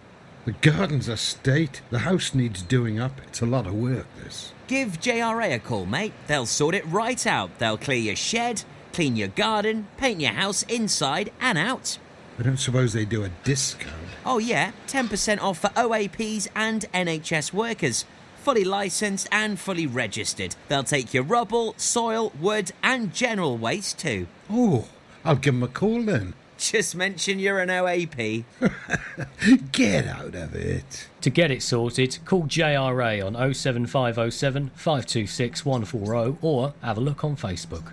The 0.44 0.52
garden's 0.52 1.08
a 1.08 1.16
state. 1.16 1.82
The 1.90 1.98
house 1.98 2.32
needs 2.32 2.62
doing 2.62 3.00
up. 3.00 3.20
It's 3.26 3.40
a 3.40 3.46
lot 3.46 3.66
of 3.66 3.74
work, 3.74 4.06
this. 4.22 4.52
Give 4.68 5.00
JRA 5.00 5.56
a 5.56 5.58
call, 5.58 5.84
mate. 5.84 6.12
They'll 6.28 6.46
sort 6.46 6.76
it 6.76 6.86
right 6.86 7.26
out. 7.26 7.58
They'll 7.58 7.76
clear 7.76 7.98
your 7.98 8.14
shed, 8.14 8.62
clean 8.92 9.16
your 9.16 9.26
garden, 9.26 9.88
paint 9.96 10.20
your 10.20 10.34
house 10.34 10.62
inside 10.68 11.32
and 11.40 11.58
out. 11.58 11.98
I 12.38 12.42
don't 12.42 12.56
suppose 12.56 12.92
they 12.92 13.04
do 13.04 13.24
a 13.24 13.30
discount. 13.44 13.94
Oh, 14.24 14.38
yeah, 14.38 14.72
10% 14.88 15.40
off 15.40 15.58
for 15.58 15.68
OAPs 15.68 16.48
and 16.54 16.84
NHS 16.92 17.52
workers. 17.52 18.04
Fully 18.42 18.64
licensed 18.64 19.28
and 19.30 19.58
fully 19.58 19.86
registered. 19.86 20.56
They'll 20.68 20.82
take 20.82 21.14
your 21.14 21.22
rubble, 21.22 21.74
soil, 21.76 22.32
wood, 22.40 22.72
and 22.82 23.14
general 23.14 23.56
waste 23.56 23.98
too. 23.98 24.26
Oh, 24.50 24.88
I'll 25.24 25.36
give 25.36 25.54
them 25.54 25.62
a 25.62 25.68
call 25.68 26.02
then. 26.02 26.34
Just 26.58 26.94
mention 26.94 27.38
you're 27.38 27.58
an 27.60 27.68
OAP. 27.68 28.44
Get 29.72 30.06
out 30.06 30.34
of 30.34 30.54
it. 30.54 31.08
To 31.22 31.30
get 31.30 31.50
it 31.50 31.60
sorted, 31.62 32.18
call 32.24 32.44
JRA 32.44 33.24
on 33.24 33.34
07507 33.54 34.70
526 34.74 35.64
140 35.64 36.38
or 36.40 36.74
have 36.82 36.98
a 36.98 37.00
look 37.00 37.24
on 37.24 37.36
Facebook. 37.36 37.92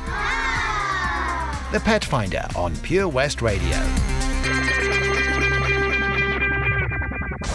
The 1.71 1.79
Pet 1.79 2.03
Finder 2.03 2.45
on 2.57 2.75
Pure 2.79 3.07
West 3.07 3.41
Radio. 3.41 3.77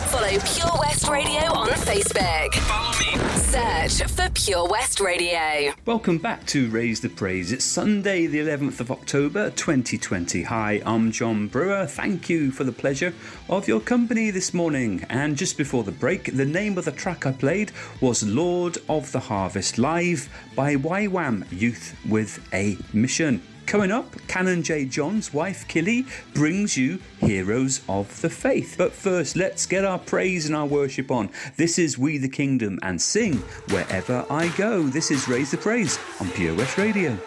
Follow 0.08 0.38
Pure 0.38 0.70
West 0.80 1.06
Radio 1.06 1.52
on 1.52 1.68
Facebook. 1.68 2.54
Follow 2.54 2.92
me. 2.98 3.28
Search 3.38 4.10
for 4.10 4.30
Pure 4.30 4.68
West 4.68 5.00
Radio. 5.00 5.74
Welcome 5.84 6.16
back 6.16 6.46
to 6.46 6.70
Raise 6.70 7.02
the 7.02 7.10
Praise. 7.10 7.52
It's 7.52 7.66
Sunday, 7.66 8.26
the 8.26 8.38
11th 8.38 8.80
of 8.80 8.90
October 8.90 9.50
2020. 9.50 10.44
Hi, 10.44 10.80
I'm 10.86 11.12
Jon 11.12 11.48
Brewer. 11.48 11.84
Thank 11.84 12.30
you 12.30 12.50
for 12.50 12.64
the 12.64 12.72
pleasure 12.72 13.12
of 13.50 13.68
your 13.68 13.80
company 13.80 14.30
this 14.30 14.54
morning. 14.54 15.04
And 15.10 15.36
just 15.36 15.58
before 15.58 15.84
the 15.84 15.92
break, 15.92 16.34
the 16.34 16.46
name 16.46 16.78
of 16.78 16.86
the 16.86 16.92
track 16.92 17.26
I 17.26 17.32
played 17.32 17.70
was 18.00 18.26
Lord 18.26 18.78
of 18.88 19.12
the 19.12 19.20
Harvest 19.20 19.76
live 19.76 20.30
by 20.54 20.76
YWAM 20.76 21.44
Youth 21.52 21.94
with 22.08 22.42
a 22.54 22.78
Mission. 22.94 23.42
Coming 23.66 23.90
up, 23.90 24.14
Canon 24.28 24.62
J. 24.62 24.84
John's 24.84 25.34
wife 25.34 25.66
Killy 25.66 26.06
brings 26.34 26.76
you 26.76 27.00
Heroes 27.18 27.82
of 27.88 28.20
the 28.20 28.30
Faith. 28.30 28.76
But 28.78 28.92
first, 28.92 29.34
let's 29.34 29.66
get 29.66 29.84
our 29.84 29.98
praise 29.98 30.46
and 30.46 30.54
our 30.54 30.66
worship 30.66 31.10
on. 31.10 31.30
This 31.56 31.76
is 31.76 31.98
We 31.98 32.18
the 32.18 32.28
Kingdom 32.28 32.78
and 32.82 33.02
sing 33.02 33.38
wherever 33.70 34.24
I 34.30 34.48
go. 34.56 34.84
This 34.84 35.10
is 35.10 35.26
Raise 35.26 35.50
the 35.50 35.56
Praise 35.56 35.98
on 36.20 36.30
Pure 36.30 36.54
West 36.54 36.78
Radio. 36.78 37.18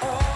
God 0.00 0.33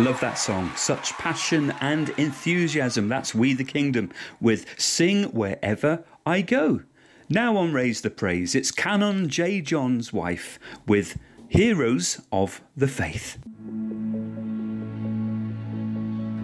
love 0.00 0.20
that 0.20 0.38
song. 0.38 0.72
Such 0.76 1.12
passion 1.14 1.74
and 1.80 2.08
enthusiasm. 2.10 3.08
That's 3.08 3.34
We 3.34 3.52
the 3.52 3.64
Kingdom 3.64 4.10
with 4.40 4.64
Sing 4.80 5.24
Wherever 5.24 6.04
I 6.24 6.40
Go. 6.40 6.82
Now 7.28 7.56
on 7.56 7.72
Raise 7.72 8.00
the 8.00 8.10
Praise, 8.10 8.54
it's 8.54 8.70
Canon 8.70 9.28
J. 9.28 9.60
John's 9.60 10.12
wife 10.12 10.58
with 10.86 11.18
Heroes 11.48 12.20
of 12.32 12.62
the 12.76 12.88
Faith. 12.88 13.38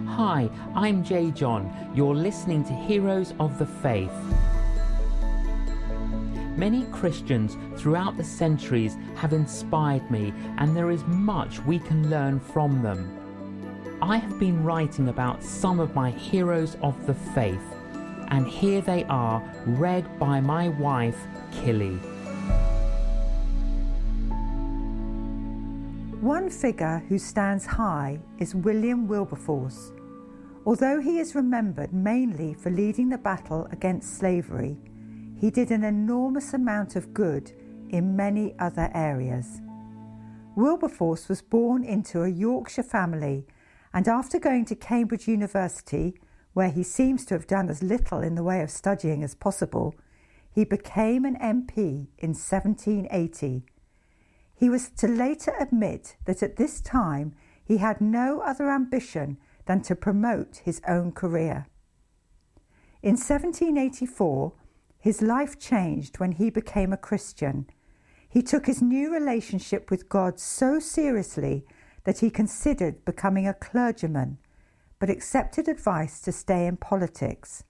Hi, 0.07 0.49
I'm 0.75 1.03
J. 1.03 1.31
John. 1.31 1.91
You're 1.95 2.15
listening 2.15 2.63
to 2.65 2.73
Heroes 2.73 3.33
of 3.39 3.57
the 3.57 3.65
Faith. 3.65 4.11
Many 6.55 6.85
Christians 6.91 7.57
throughout 7.79 8.17
the 8.17 8.23
centuries 8.23 8.97
have 9.15 9.33
inspired 9.33 10.09
me, 10.11 10.33
and 10.57 10.75
there 10.75 10.91
is 10.91 11.03
much 11.05 11.59
we 11.65 11.79
can 11.79 12.09
learn 12.09 12.39
from 12.39 12.81
them. 12.81 13.16
I 14.01 14.17
have 14.17 14.37
been 14.37 14.63
writing 14.63 15.09
about 15.09 15.43
some 15.43 15.79
of 15.79 15.95
my 15.95 16.11
heroes 16.11 16.77
of 16.83 17.07
the 17.07 17.15
faith, 17.15 17.73
and 18.27 18.47
here 18.47 18.79
they 18.79 19.03
are, 19.05 19.41
read 19.65 20.19
by 20.19 20.39
my 20.39 20.69
wife, 20.69 21.17
Killy. 21.51 21.95
One 26.21 26.51
figure 26.51 27.03
who 27.09 27.17
stands 27.17 27.65
high 27.65 28.19
is 28.37 28.53
William 28.53 29.07
Wilberforce. 29.07 29.91
Although 30.65 31.01
he 31.01 31.17
is 31.19 31.33
remembered 31.33 31.91
mainly 31.91 32.53
for 32.53 32.69
leading 32.69 33.09
the 33.09 33.17
battle 33.17 33.67
against 33.71 34.19
slavery, 34.19 34.77
he 35.39 35.49
did 35.49 35.71
an 35.71 35.83
enormous 35.83 36.53
amount 36.53 36.95
of 36.95 37.15
good 37.15 37.51
in 37.89 38.15
many 38.15 38.53
other 38.59 38.91
areas. 38.93 39.61
Wilberforce 40.55 41.29
was 41.29 41.41
born 41.41 41.83
into 41.83 42.21
a 42.21 42.29
Yorkshire 42.29 42.83
family, 42.83 43.45
and 43.97 44.07
after 44.07 44.37
going 44.37 44.63
to 44.65 44.75
Cambridge 44.75 45.27
University, 45.27 46.13
where 46.53 46.69
he 46.69 46.83
seems 46.83 47.25
to 47.25 47.33
have 47.33 47.47
done 47.47 47.67
as 47.67 47.81
little 47.81 48.19
in 48.19 48.35
the 48.35 48.43
way 48.43 48.61
of 48.61 48.69
studying 48.69 49.23
as 49.23 49.33
possible, 49.33 49.95
he 50.53 50.63
became 50.63 51.25
an 51.25 51.35
MP 51.37 52.05
in 52.19 52.35
1780. 52.35 53.63
He 54.53 54.69
was 54.69 54.91
to 54.97 55.07
later 55.07 55.51
admit 55.59 56.15
that 56.25 56.43
at 56.43 56.57
this 56.57 56.79
time 56.79 57.33
he 57.65 57.77
had 57.77 57.99
no 57.99 58.41
other 58.41 58.69
ambition 58.69 59.39
than 59.65 59.81
to 59.81 59.95
promote 59.95 60.57
his 60.63 60.79
own 60.87 61.11
career. 61.11 61.65
In 63.01 63.13
1784, 63.13 64.53
his 64.99 65.23
life 65.23 65.57
changed 65.57 66.19
when 66.19 66.33
he 66.33 66.51
became 66.51 66.93
a 66.93 66.97
Christian. 66.97 67.65
He 68.29 68.43
took 68.43 68.67
his 68.67 68.79
new 68.79 69.11
relationship 69.11 69.89
with 69.89 70.07
God 70.07 70.39
so 70.39 70.77
seriously 70.77 71.65
that 72.07 72.19
he 72.19 72.29
considered 72.29 73.03
becoming 73.03 73.45
a 73.45 73.53
clergyman, 73.53 74.37
but 74.97 75.09
accepted 75.09 75.67
advice 75.67 76.21
to 76.21 76.31
stay 76.31 76.65
in 76.65 76.77
politics. 76.77 77.65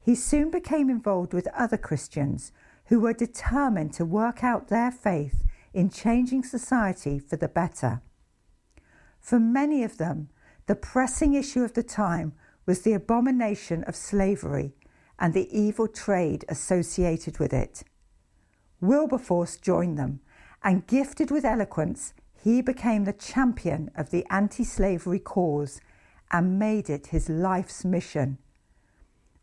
He 0.00 0.16
soon 0.16 0.50
became 0.50 0.90
involved 0.90 1.32
with 1.32 1.46
other 1.54 1.76
Christians 1.76 2.50
who 2.86 2.98
were 2.98 3.12
determined 3.12 3.92
to 3.92 4.04
work 4.04 4.42
out 4.42 4.66
their 4.66 4.90
faith 4.90 5.44
in 5.72 5.88
changing 5.88 6.42
society 6.42 7.20
for 7.20 7.36
the 7.36 7.46
better. 7.46 8.02
For 9.20 9.38
many 9.38 9.84
of 9.84 9.98
them, 9.98 10.30
the 10.66 10.74
pressing 10.74 11.34
issue 11.34 11.62
of 11.62 11.74
the 11.74 11.84
time 11.84 12.32
was 12.66 12.82
the 12.82 12.94
abomination 12.94 13.84
of 13.84 13.94
slavery 13.94 14.74
and 15.16 15.32
the 15.32 15.48
evil 15.56 15.86
trade 15.86 16.44
associated 16.48 17.38
with 17.38 17.52
it. 17.52 17.84
Wilberforce 18.80 19.56
joined 19.58 19.96
them, 19.96 20.18
and 20.64 20.88
gifted 20.88 21.30
with 21.30 21.44
eloquence, 21.44 22.14
he 22.42 22.62
became 22.62 23.04
the 23.04 23.12
champion 23.12 23.90
of 23.94 24.10
the 24.10 24.24
anti 24.30 24.64
slavery 24.64 25.18
cause 25.18 25.80
and 26.30 26.58
made 26.58 26.88
it 26.88 27.08
his 27.08 27.28
life's 27.28 27.84
mission. 27.84 28.38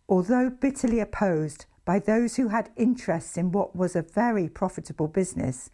Although 0.10 0.50
bitterly 0.50 1.00
opposed 1.00 1.66
by 1.86 2.00
those 2.00 2.38
who 2.38 2.48
had 2.48 2.72
interests 2.76 3.38
in 3.38 3.52
what 3.52 3.76
was 3.76 3.96
a 3.96 4.02
very 4.02 4.50
profitable 4.50 5.08
business, 5.08 5.70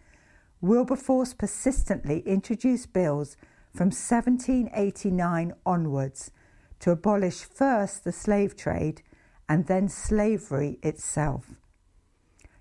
Wilberforce 0.62 1.34
persistently 1.34 2.20
introduced 2.26 2.94
bills 2.94 3.38
from 3.74 3.88
1789 3.88 5.54
onwards 5.66 6.32
to 6.80 6.92
abolish 6.92 7.44
first 7.44 8.04
the 8.04 8.12
slave 8.12 8.56
trade 8.56 9.02
and 9.48 9.68
then 9.68 9.88
slavery 9.88 10.78
itself. 10.84 11.46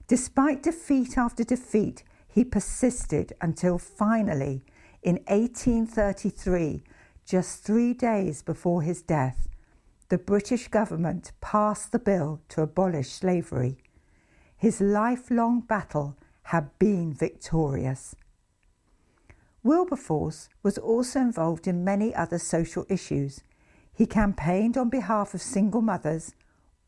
Despite 0.06 0.62
defeat 0.62 1.16
after 1.16 1.44
defeat, 1.44 2.04
he 2.32 2.44
persisted 2.44 3.34
until 3.42 3.76
finally, 3.76 4.64
in 5.02 5.16
1833, 5.26 6.82
just 7.26 7.62
three 7.62 7.92
days 7.92 8.42
before 8.42 8.80
his 8.80 9.02
death, 9.02 9.48
the 10.08 10.16
British 10.16 10.68
government 10.68 11.32
passed 11.42 11.92
the 11.92 11.98
bill 11.98 12.40
to 12.48 12.62
abolish 12.62 13.10
slavery. 13.10 13.76
His 14.56 14.80
lifelong 14.80 15.60
battle 15.60 16.16
had 16.44 16.70
been 16.78 17.12
victorious. 17.12 18.14
Wilberforce 19.62 20.48
was 20.62 20.78
also 20.78 21.20
involved 21.20 21.66
in 21.66 21.84
many 21.84 22.14
other 22.14 22.38
social 22.38 22.86
issues. 22.88 23.42
He 23.92 24.06
campaigned 24.06 24.78
on 24.78 24.88
behalf 24.88 25.34
of 25.34 25.42
single 25.42 25.82
mothers, 25.82 26.34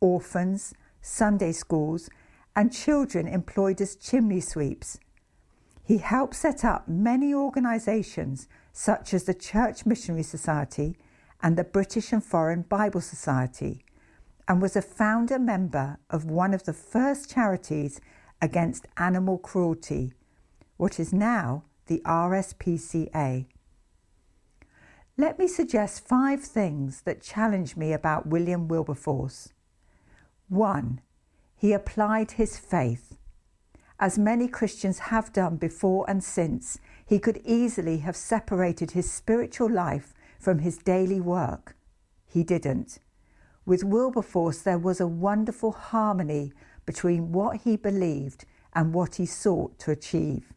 orphans, 0.01 0.73
Sunday 1.03 1.53
schools, 1.53 2.09
and 2.57 2.73
children 2.73 3.29
employed 3.29 3.81
as 3.81 3.95
chimney 3.95 4.41
sweeps. 4.41 4.99
He 5.85 5.99
helped 5.99 6.35
set 6.35 6.65
up 6.65 6.89
many 6.89 7.35
organisations 7.35 8.49
such 8.73 9.13
as 9.13 9.25
the 9.25 9.35
Church 9.35 9.85
Missionary 9.85 10.23
Society 10.23 10.97
and 11.43 11.59
the 11.59 11.65
British 11.65 12.11
and 12.11 12.25
Foreign 12.25 12.63
Bible 12.63 13.03
Society, 13.03 13.85
and 14.49 14.63
was 14.63 14.77
a 14.77 14.83
founder 14.83 15.39
member 15.39 15.99
of 16.09 16.25
one 16.25 16.55
of 16.55 16.65
the 16.65 16.73
first 16.73 17.31
charities 17.31 18.01
against 18.41 18.87
animal 18.97 19.37
cruelty, 19.37 20.15
what 20.79 20.99
is 20.99 21.13
now 21.13 21.65
the 21.87 22.01
RSPCA. 22.07 23.47
Let 25.19 25.39
me 25.39 25.47
suggest 25.47 26.09
five 26.09 26.43
things 26.43 27.03
that 27.03 27.23
challenge 27.23 27.77
me 27.77 27.93
about 27.93 28.27
William 28.27 28.69
Wilberforce. 28.69 29.53
1. 30.49 31.01
He 31.57 31.73
applied 31.73 32.33
his 32.33 32.59
faith. 32.59 33.14
As 34.01 34.19
many 34.19 34.49
Christians 34.49 34.99
have 34.99 35.33
done 35.33 35.57
before 35.57 36.05
and 36.09 36.23
since, 36.23 36.79
he 37.07 37.19
could 37.19 37.41
easily 37.45 37.99
have 37.99 38.17
separated 38.17 38.91
his 38.91 39.11
spiritual 39.11 39.71
life 39.71 40.13
from 40.39 40.59
his 40.59 40.79
daily 40.79 41.21
work. 41.21 41.77
He 42.27 42.43
didn't. 42.43 42.99
With 43.65 43.85
Wilberforce, 43.85 44.61
there 44.63 44.79
was 44.79 45.01
a 45.01 45.07
wonderful 45.07 45.73
harmony 45.73 46.53
between 46.85 47.33
what 47.33 47.63
he 47.63 47.77
believed 47.77 48.45
and 48.75 48.93
what 48.93 49.15
he 49.15 49.27
sought 49.27 49.79
to 49.79 49.93
achieve. 49.93 50.53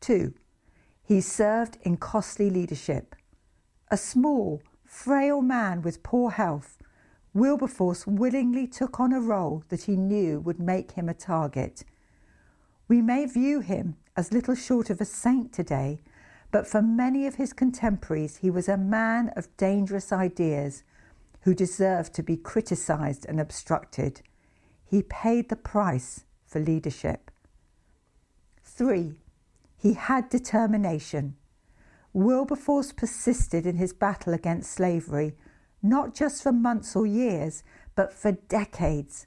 2. 0.00 0.32
He 1.02 1.20
served 1.20 1.78
in 1.82 1.96
costly 1.96 2.48
leadership. 2.48 3.16
A 3.90 3.96
small, 3.96 4.62
frail 4.84 5.42
man 5.42 5.82
with 5.82 6.02
poor 6.02 6.30
health, 6.30 6.78
Wilberforce 7.34 8.06
willingly 8.06 8.66
took 8.66 9.00
on 9.00 9.12
a 9.12 9.20
role 9.20 9.64
that 9.68 9.82
he 9.82 9.96
knew 9.96 10.38
would 10.40 10.60
make 10.60 10.92
him 10.92 11.08
a 11.08 11.14
target. 11.14 11.84
We 12.94 13.02
may 13.02 13.26
view 13.26 13.58
him 13.58 13.96
as 14.16 14.32
little 14.32 14.54
short 14.54 14.88
of 14.88 15.00
a 15.00 15.04
saint 15.04 15.52
today, 15.52 15.98
but 16.52 16.64
for 16.64 16.80
many 16.80 17.26
of 17.26 17.34
his 17.34 17.52
contemporaries, 17.52 18.36
he 18.36 18.50
was 18.50 18.68
a 18.68 18.76
man 18.76 19.32
of 19.34 19.56
dangerous 19.56 20.12
ideas 20.12 20.84
who 21.40 21.56
deserved 21.56 22.14
to 22.14 22.22
be 22.22 22.36
criticised 22.36 23.26
and 23.28 23.40
obstructed. 23.40 24.22
He 24.84 25.02
paid 25.02 25.48
the 25.48 25.56
price 25.56 26.24
for 26.46 26.60
leadership. 26.60 27.32
3. 28.62 29.18
He 29.76 29.94
had 29.94 30.28
determination. 30.28 31.34
Wilberforce 32.12 32.92
persisted 32.92 33.66
in 33.66 33.76
his 33.76 33.92
battle 33.92 34.32
against 34.32 34.70
slavery, 34.70 35.34
not 35.82 36.14
just 36.14 36.44
for 36.44 36.52
months 36.52 36.94
or 36.94 37.08
years, 37.08 37.64
but 37.96 38.12
for 38.12 38.30
decades. 38.30 39.26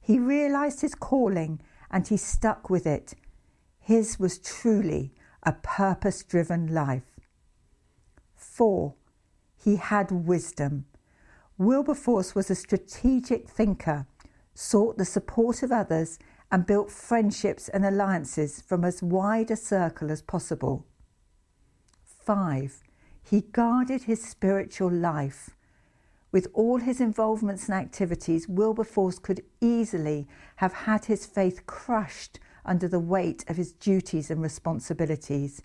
He 0.00 0.18
realised 0.18 0.80
his 0.80 0.94
calling 0.94 1.60
and 1.92 2.08
he 2.08 2.16
stuck 2.16 2.70
with 2.70 2.86
it. 2.86 3.14
His 3.78 4.18
was 4.18 4.38
truly 4.38 5.12
a 5.42 5.52
purpose 5.52 6.22
driven 6.22 6.72
life. 6.72 7.20
4. 8.34 8.94
He 9.62 9.76
had 9.76 10.10
wisdom. 10.10 10.86
Wilberforce 11.58 12.34
was 12.34 12.50
a 12.50 12.54
strategic 12.54 13.48
thinker, 13.48 14.06
sought 14.54 14.98
the 14.98 15.04
support 15.04 15.62
of 15.62 15.70
others, 15.70 16.18
and 16.50 16.66
built 16.66 16.90
friendships 16.90 17.68
and 17.68 17.84
alliances 17.84 18.60
from 18.60 18.84
as 18.84 19.02
wide 19.02 19.50
a 19.50 19.56
circle 19.56 20.10
as 20.10 20.22
possible. 20.22 20.86
5. 22.04 22.82
He 23.22 23.40
guarded 23.40 24.02
his 24.02 24.22
spiritual 24.22 24.90
life. 24.90 25.50
With 26.32 26.48
all 26.54 26.78
his 26.78 26.98
involvements 27.00 27.68
and 27.68 27.74
activities, 27.78 28.48
Wilberforce 28.48 29.18
could 29.18 29.42
easily 29.60 30.26
have 30.56 30.72
had 30.72 31.04
his 31.04 31.26
faith 31.26 31.66
crushed 31.66 32.40
under 32.64 32.88
the 32.88 32.98
weight 32.98 33.44
of 33.48 33.58
his 33.58 33.72
duties 33.72 34.30
and 34.30 34.40
responsibilities. 34.40 35.62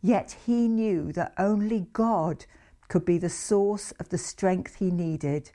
Yet 0.00 0.36
he 0.46 0.68
knew 0.68 1.12
that 1.12 1.34
only 1.36 1.88
God 1.92 2.46
could 2.86 3.04
be 3.04 3.18
the 3.18 3.28
source 3.28 3.90
of 3.92 4.10
the 4.10 4.18
strength 4.18 4.76
he 4.76 4.92
needed. 4.92 5.50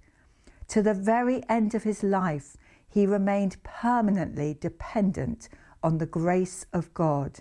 To 0.68 0.82
the 0.82 0.94
very 0.94 1.41
end 1.48 1.74
of 1.74 1.84
his 1.84 2.04
life, 2.04 2.58
he 2.89 3.08
remained 3.08 3.64
permanently 3.64 4.58
dependent 4.60 5.48
on 5.82 5.98
the 5.98 6.06
grace 6.06 6.66
of 6.74 6.94
God. 6.94 7.39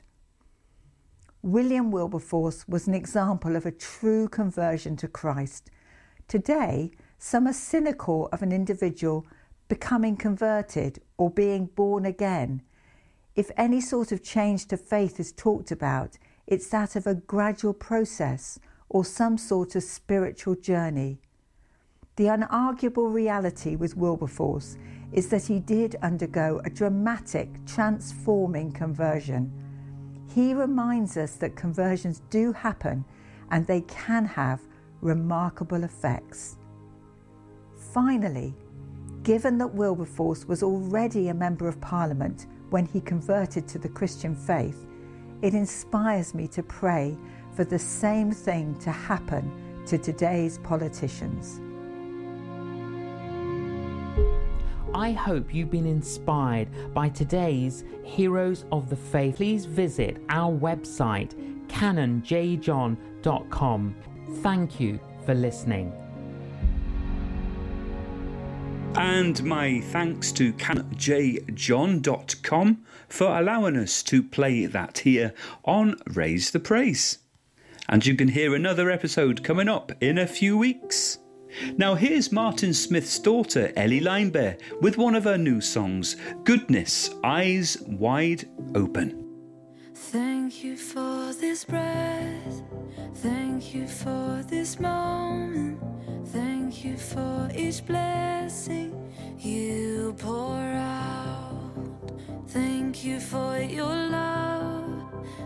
William 1.43 1.91
Wilberforce 1.91 2.69
was 2.69 2.87
an 2.87 2.95
example 2.95 3.57
of 3.57 3.67
a 3.67 3.73
true 3.73 4.29
conversion 4.29 4.97
to 4.97 5.09
Christ. 5.09 5.71
Today, 6.29 6.91
some 7.19 7.47
are 7.47 7.53
cynical 7.53 8.29
of 8.33 8.43
an 8.43 8.53
individual 8.53 9.27
becoming 9.69 10.17
converted 10.17 11.01
or 11.17 11.31
being 11.31 11.67
born 11.67 12.05
again. 12.05 12.63
If 13.35 13.51
any 13.57 13.81
sort 13.81 14.13
of 14.13 14.23
change 14.23 14.67
to 14.67 14.77
faith 14.77 15.19
is 15.19 15.33
talked 15.33 15.71
about, 15.71 16.19
it's 16.47 16.69
that 16.69 16.97
of 16.97 17.07
a 17.07 17.15
gradual 17.15 17.73
process 17.73 18.59
or 18.89 19.05
some 19.05 19.39
sort 19.39 19.75
of 19.75 19.83
spiritual 19.83 20.55
journey. 20.55 21.19
The 22.17 22.27
unarguable 22.27 23.11
reality 23.11 23.75
with 23.75 23.97
Wilberforce 23.97 24.77
is 25.13 25.29
that 25.29 25.47
he 25.47 25.61
did 25.61 25.97
undergo 26.03 26.61
a 26.65 26.71
dramatic, 26.71 27.49
transforming 27.67 28.73
conversion. 28.73 29.51
He 30.35 30.53
reminds 30.53 31.17
us 31.17 31.37
that 31.37 31.57
conversions 31.57 32.21
do 32.29 32.53
happen 32.53 33.05
and 33.51 33.67
they 33.67 33.81
can 33.83 34.25
have 34.27 34.61
remarkable 35.03 35.85
effects. 35.85 36.57
Finally, 37.93 38.55
given 39.23 39.59
that 39.59 39.75
Wilberforce 39.75 40.47
was 40.47 40.63
already 40.63 41.29
a 41.29 41.35
Member 41.35 41.69
of 41.69 41.79
Parliament 41.81 42.47
when 42.71 42.87
he 42.87 43.01
converted 43.03 43.69
to 43.69 43.79
the 43.79 43.89
Christian 43.89 44.35
faith, 44.35 44.87
it 45.43 45.55
inspires 45.55 46.35
me 46.35 46.49
to 46.49 46.63
pray 46.63 47.17
for 47.55 47.65
the 47.65 47.79
same 47.79 48.33
thing 48.33 48.75
to 48.79 48.91
happen 48.91 49.53
to 49.87 49.99
today's 49.99 50.57
politicians. 50.59 51.61
I 54.95 55.13
hope 55.13 55.55
you've 55.55 55.71
been 55.71 55.87
inspired 55.87 56.69
by 56.95 57.09
today's 57.09 57.85
Heroes 58.05 58.67
of 58.71 58.91
the 58.91 58.97
Faith. 58.97 59.37
Please 59.37 59.65
visit 59.65 60.19
our 60.29 60.53
website, 60.53 61.35
canonjjohn.com. 61.67 63.97
Thank 64.41 64.81
you 64.81 64.99
for 65.25 65.35
listening. 65.35 65.93
And 68.95 69.43
my 69.45 69.81
thanks 69.81 70.33
to 70.33 70.53
canonjjohn.com 70.53 72.85
for 73.09 73.39
allowing 73.39 73.77
us 73.77 74.03
to 74.03 74.23
play 74.23 74.67
that 74.67 74.99
here 74.99 75.33
on 75.65 75.97
Raise 76.07 76.51
the 76.51 76.61
Praise. 76.61 77.19
And 77.89 78.05
you 78.05 78.15
can 78.15 78.29
hear 78.29 78.55
another 78.55 78.91
episode 78.91 79.43
coming 79.43 79.69
up 79.69 79.93
in 80.03 80.19
a 80.19 80.27
few 80.27 80.59
weeks. 80.59 81.19
Now, 81.77 81.95
here's 81.95 82.33
Martin 82.33 82.75
Smith's 82.75 83.19
daughter, 83.19 83.73
Ellie 83.77 84.01
Limebear, 84.01 84.59
with 84.81 84.99
one 84.99 85.15
of 85.15 85.25
her 85.25 85.39
new 85.39 85.61
songs, 85.61 86.17
Goodness, 86.45 87.11
Eyes 87.23 87.77
Wide 87.87 88.49
Open. 88.75 89.19
Thank 89.95 90.65
you 90.65 90.77
for 90.77 91.33
this 91.35 91.65
breath. 91.65 92.63
Thank 93.23 93.73
you 93.73 93.87
for 93.87 94.43
this 94.49 94.81
moment. 94.81 95.79
Thank 96.33 96.85
you 96.85 96.97
for 96.97 97.49
each 97.55 97.87
blessing 97.87 98.91
you 99.39 100.17
pour 100.19 100.59
out. 100.59 101.73
Thank 102.49 103.05
you 103.05 103.21
for 103.21 103.59
your 103.59 103.95
love. 103.95 105.05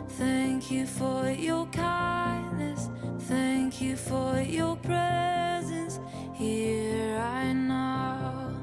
Thank 0.09 0.71
you 0.71 0.87
for 0.87 1.29
your 1.29 1.67
kindness. 1.67 2.89
Thank 3.29 3.83
you 3.83 3.95
for 3.95 4.41
your 4.41 4.77
presence 4.77 6.01
here 6.33 7.19
right 7.19 7.53
now. 7.53 8.55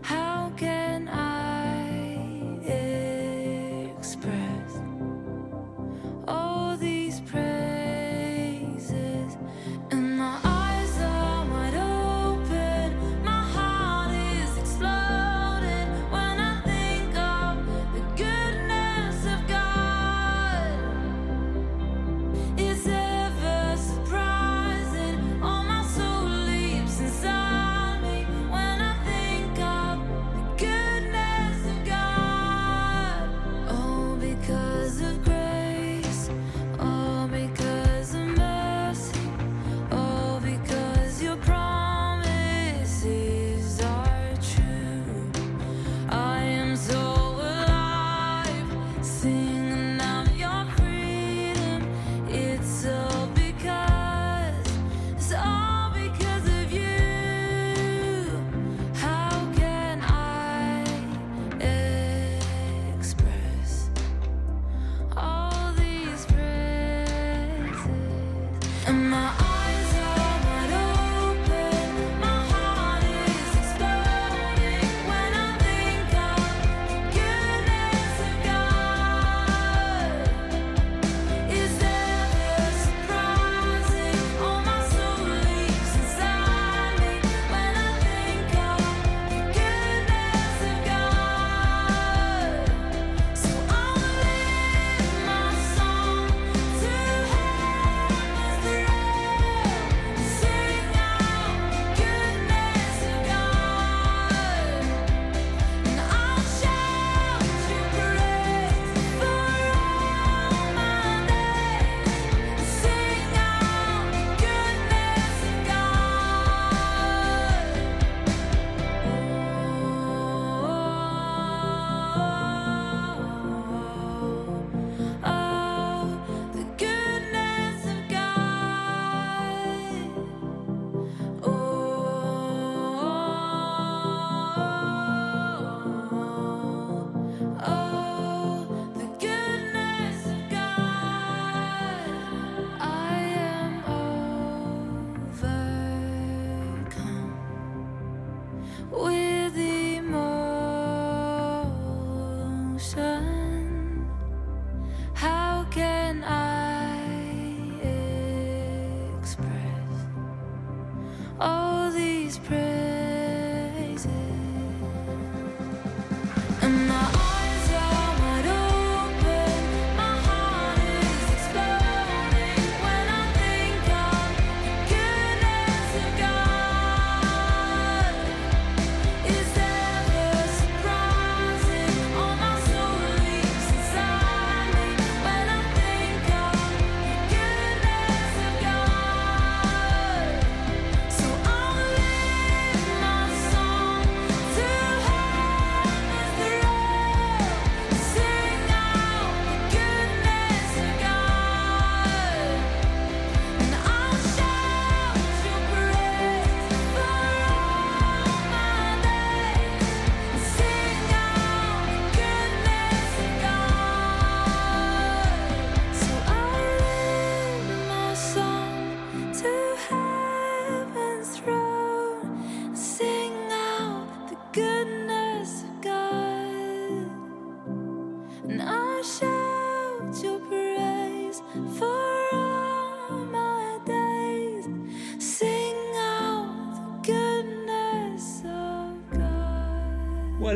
How 0.00 0.50
can 0.56 0.93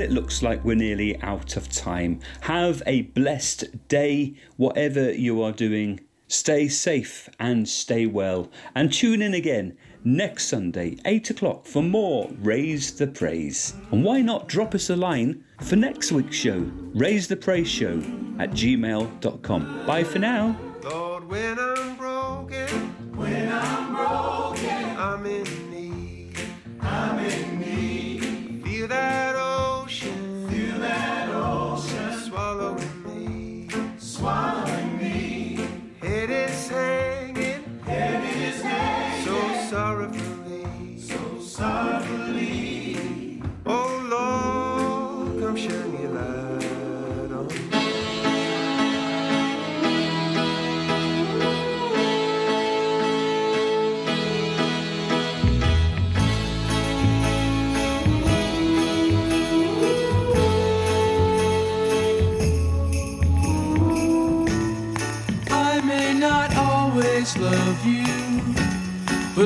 it 0.09 0.15
looks 0.15 0.43
like 0.43 0.65
we're 0.65 0.75
nearly 0.75 1.21
out 1.21 1.59
of 1.59 1.69
time. 1.69 2.21
Have 2.41 2.83
a 2.87 3.03
blessed 3.03 3.89
day, 3.89 4.35
whatever 4.57 5.13
you 5.13 5.43
are 5.43 5.53
doing. 5.53 6.01
Stay 6.29 6.67
safe 6.67 7.29
and 7.39 7.69
stay 7.69 8.07
well. 8.07 8.49
And 8.75 8.91
tune 8.91 9.21
in 9.21 9.35
again 9.35 9.77
next 10.05 10.47
Sunday, 10.47 10.97
8 11.05 11.29
o'clock, 11.29 11.67
for 11.67 11.83
more 11.83 12.31
Raise 12.41 12.95
the 12.95 13.07
Praise. 13.07 13.75
And 13.93 14.03
why 14.03 14.23
not 14.23 14.49
drop 14.49 14.75
us 14.75 14.89
a 14.89 14.97
line 14.97 15.45
for 15.61 15.77
next 15.77 16.11
week's 16.11 16.37
show, 16.37 16.71
Raise 16.95 17.29
the 17.29 17.37
Praise 17.37 17.69
Show 17.69 17.99
at 18.39 18.53
gmail.com. 18.53 19.87
Bye 19.87 20.05
for 20.05 20.21
now. 20.21 20.59
Lord, 20.85 21.25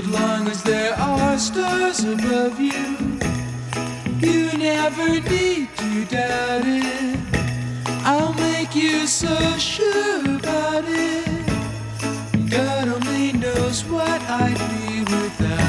As 0.02 0.08
long 0.08 0.48
as 0.48 0.62
there 0.64 0.94
are 0.94 1.38
stars 1.38 2.02
above 2.02 2.58
you, 2.58 3.20
you 4.18 4.58
never 4.58 5.20
need 5.30 5.68
to 5.76 6.04
doubt 6.06 6.62
it. 6.64 7.20
I'll 8.04 8.32
make 8.32 8.74
you 8.74 9.06
so 9.06 9.36
sure 9.58 10.24
about 10.24 10.84
it. 10.88 11.46
God 12.50 12.88
only 12.88 13.32
knows 13.32 13.84
what 13.84 14.20
I'd 14.22 14.58
be 14.70 15.00
without. 15.02 15.61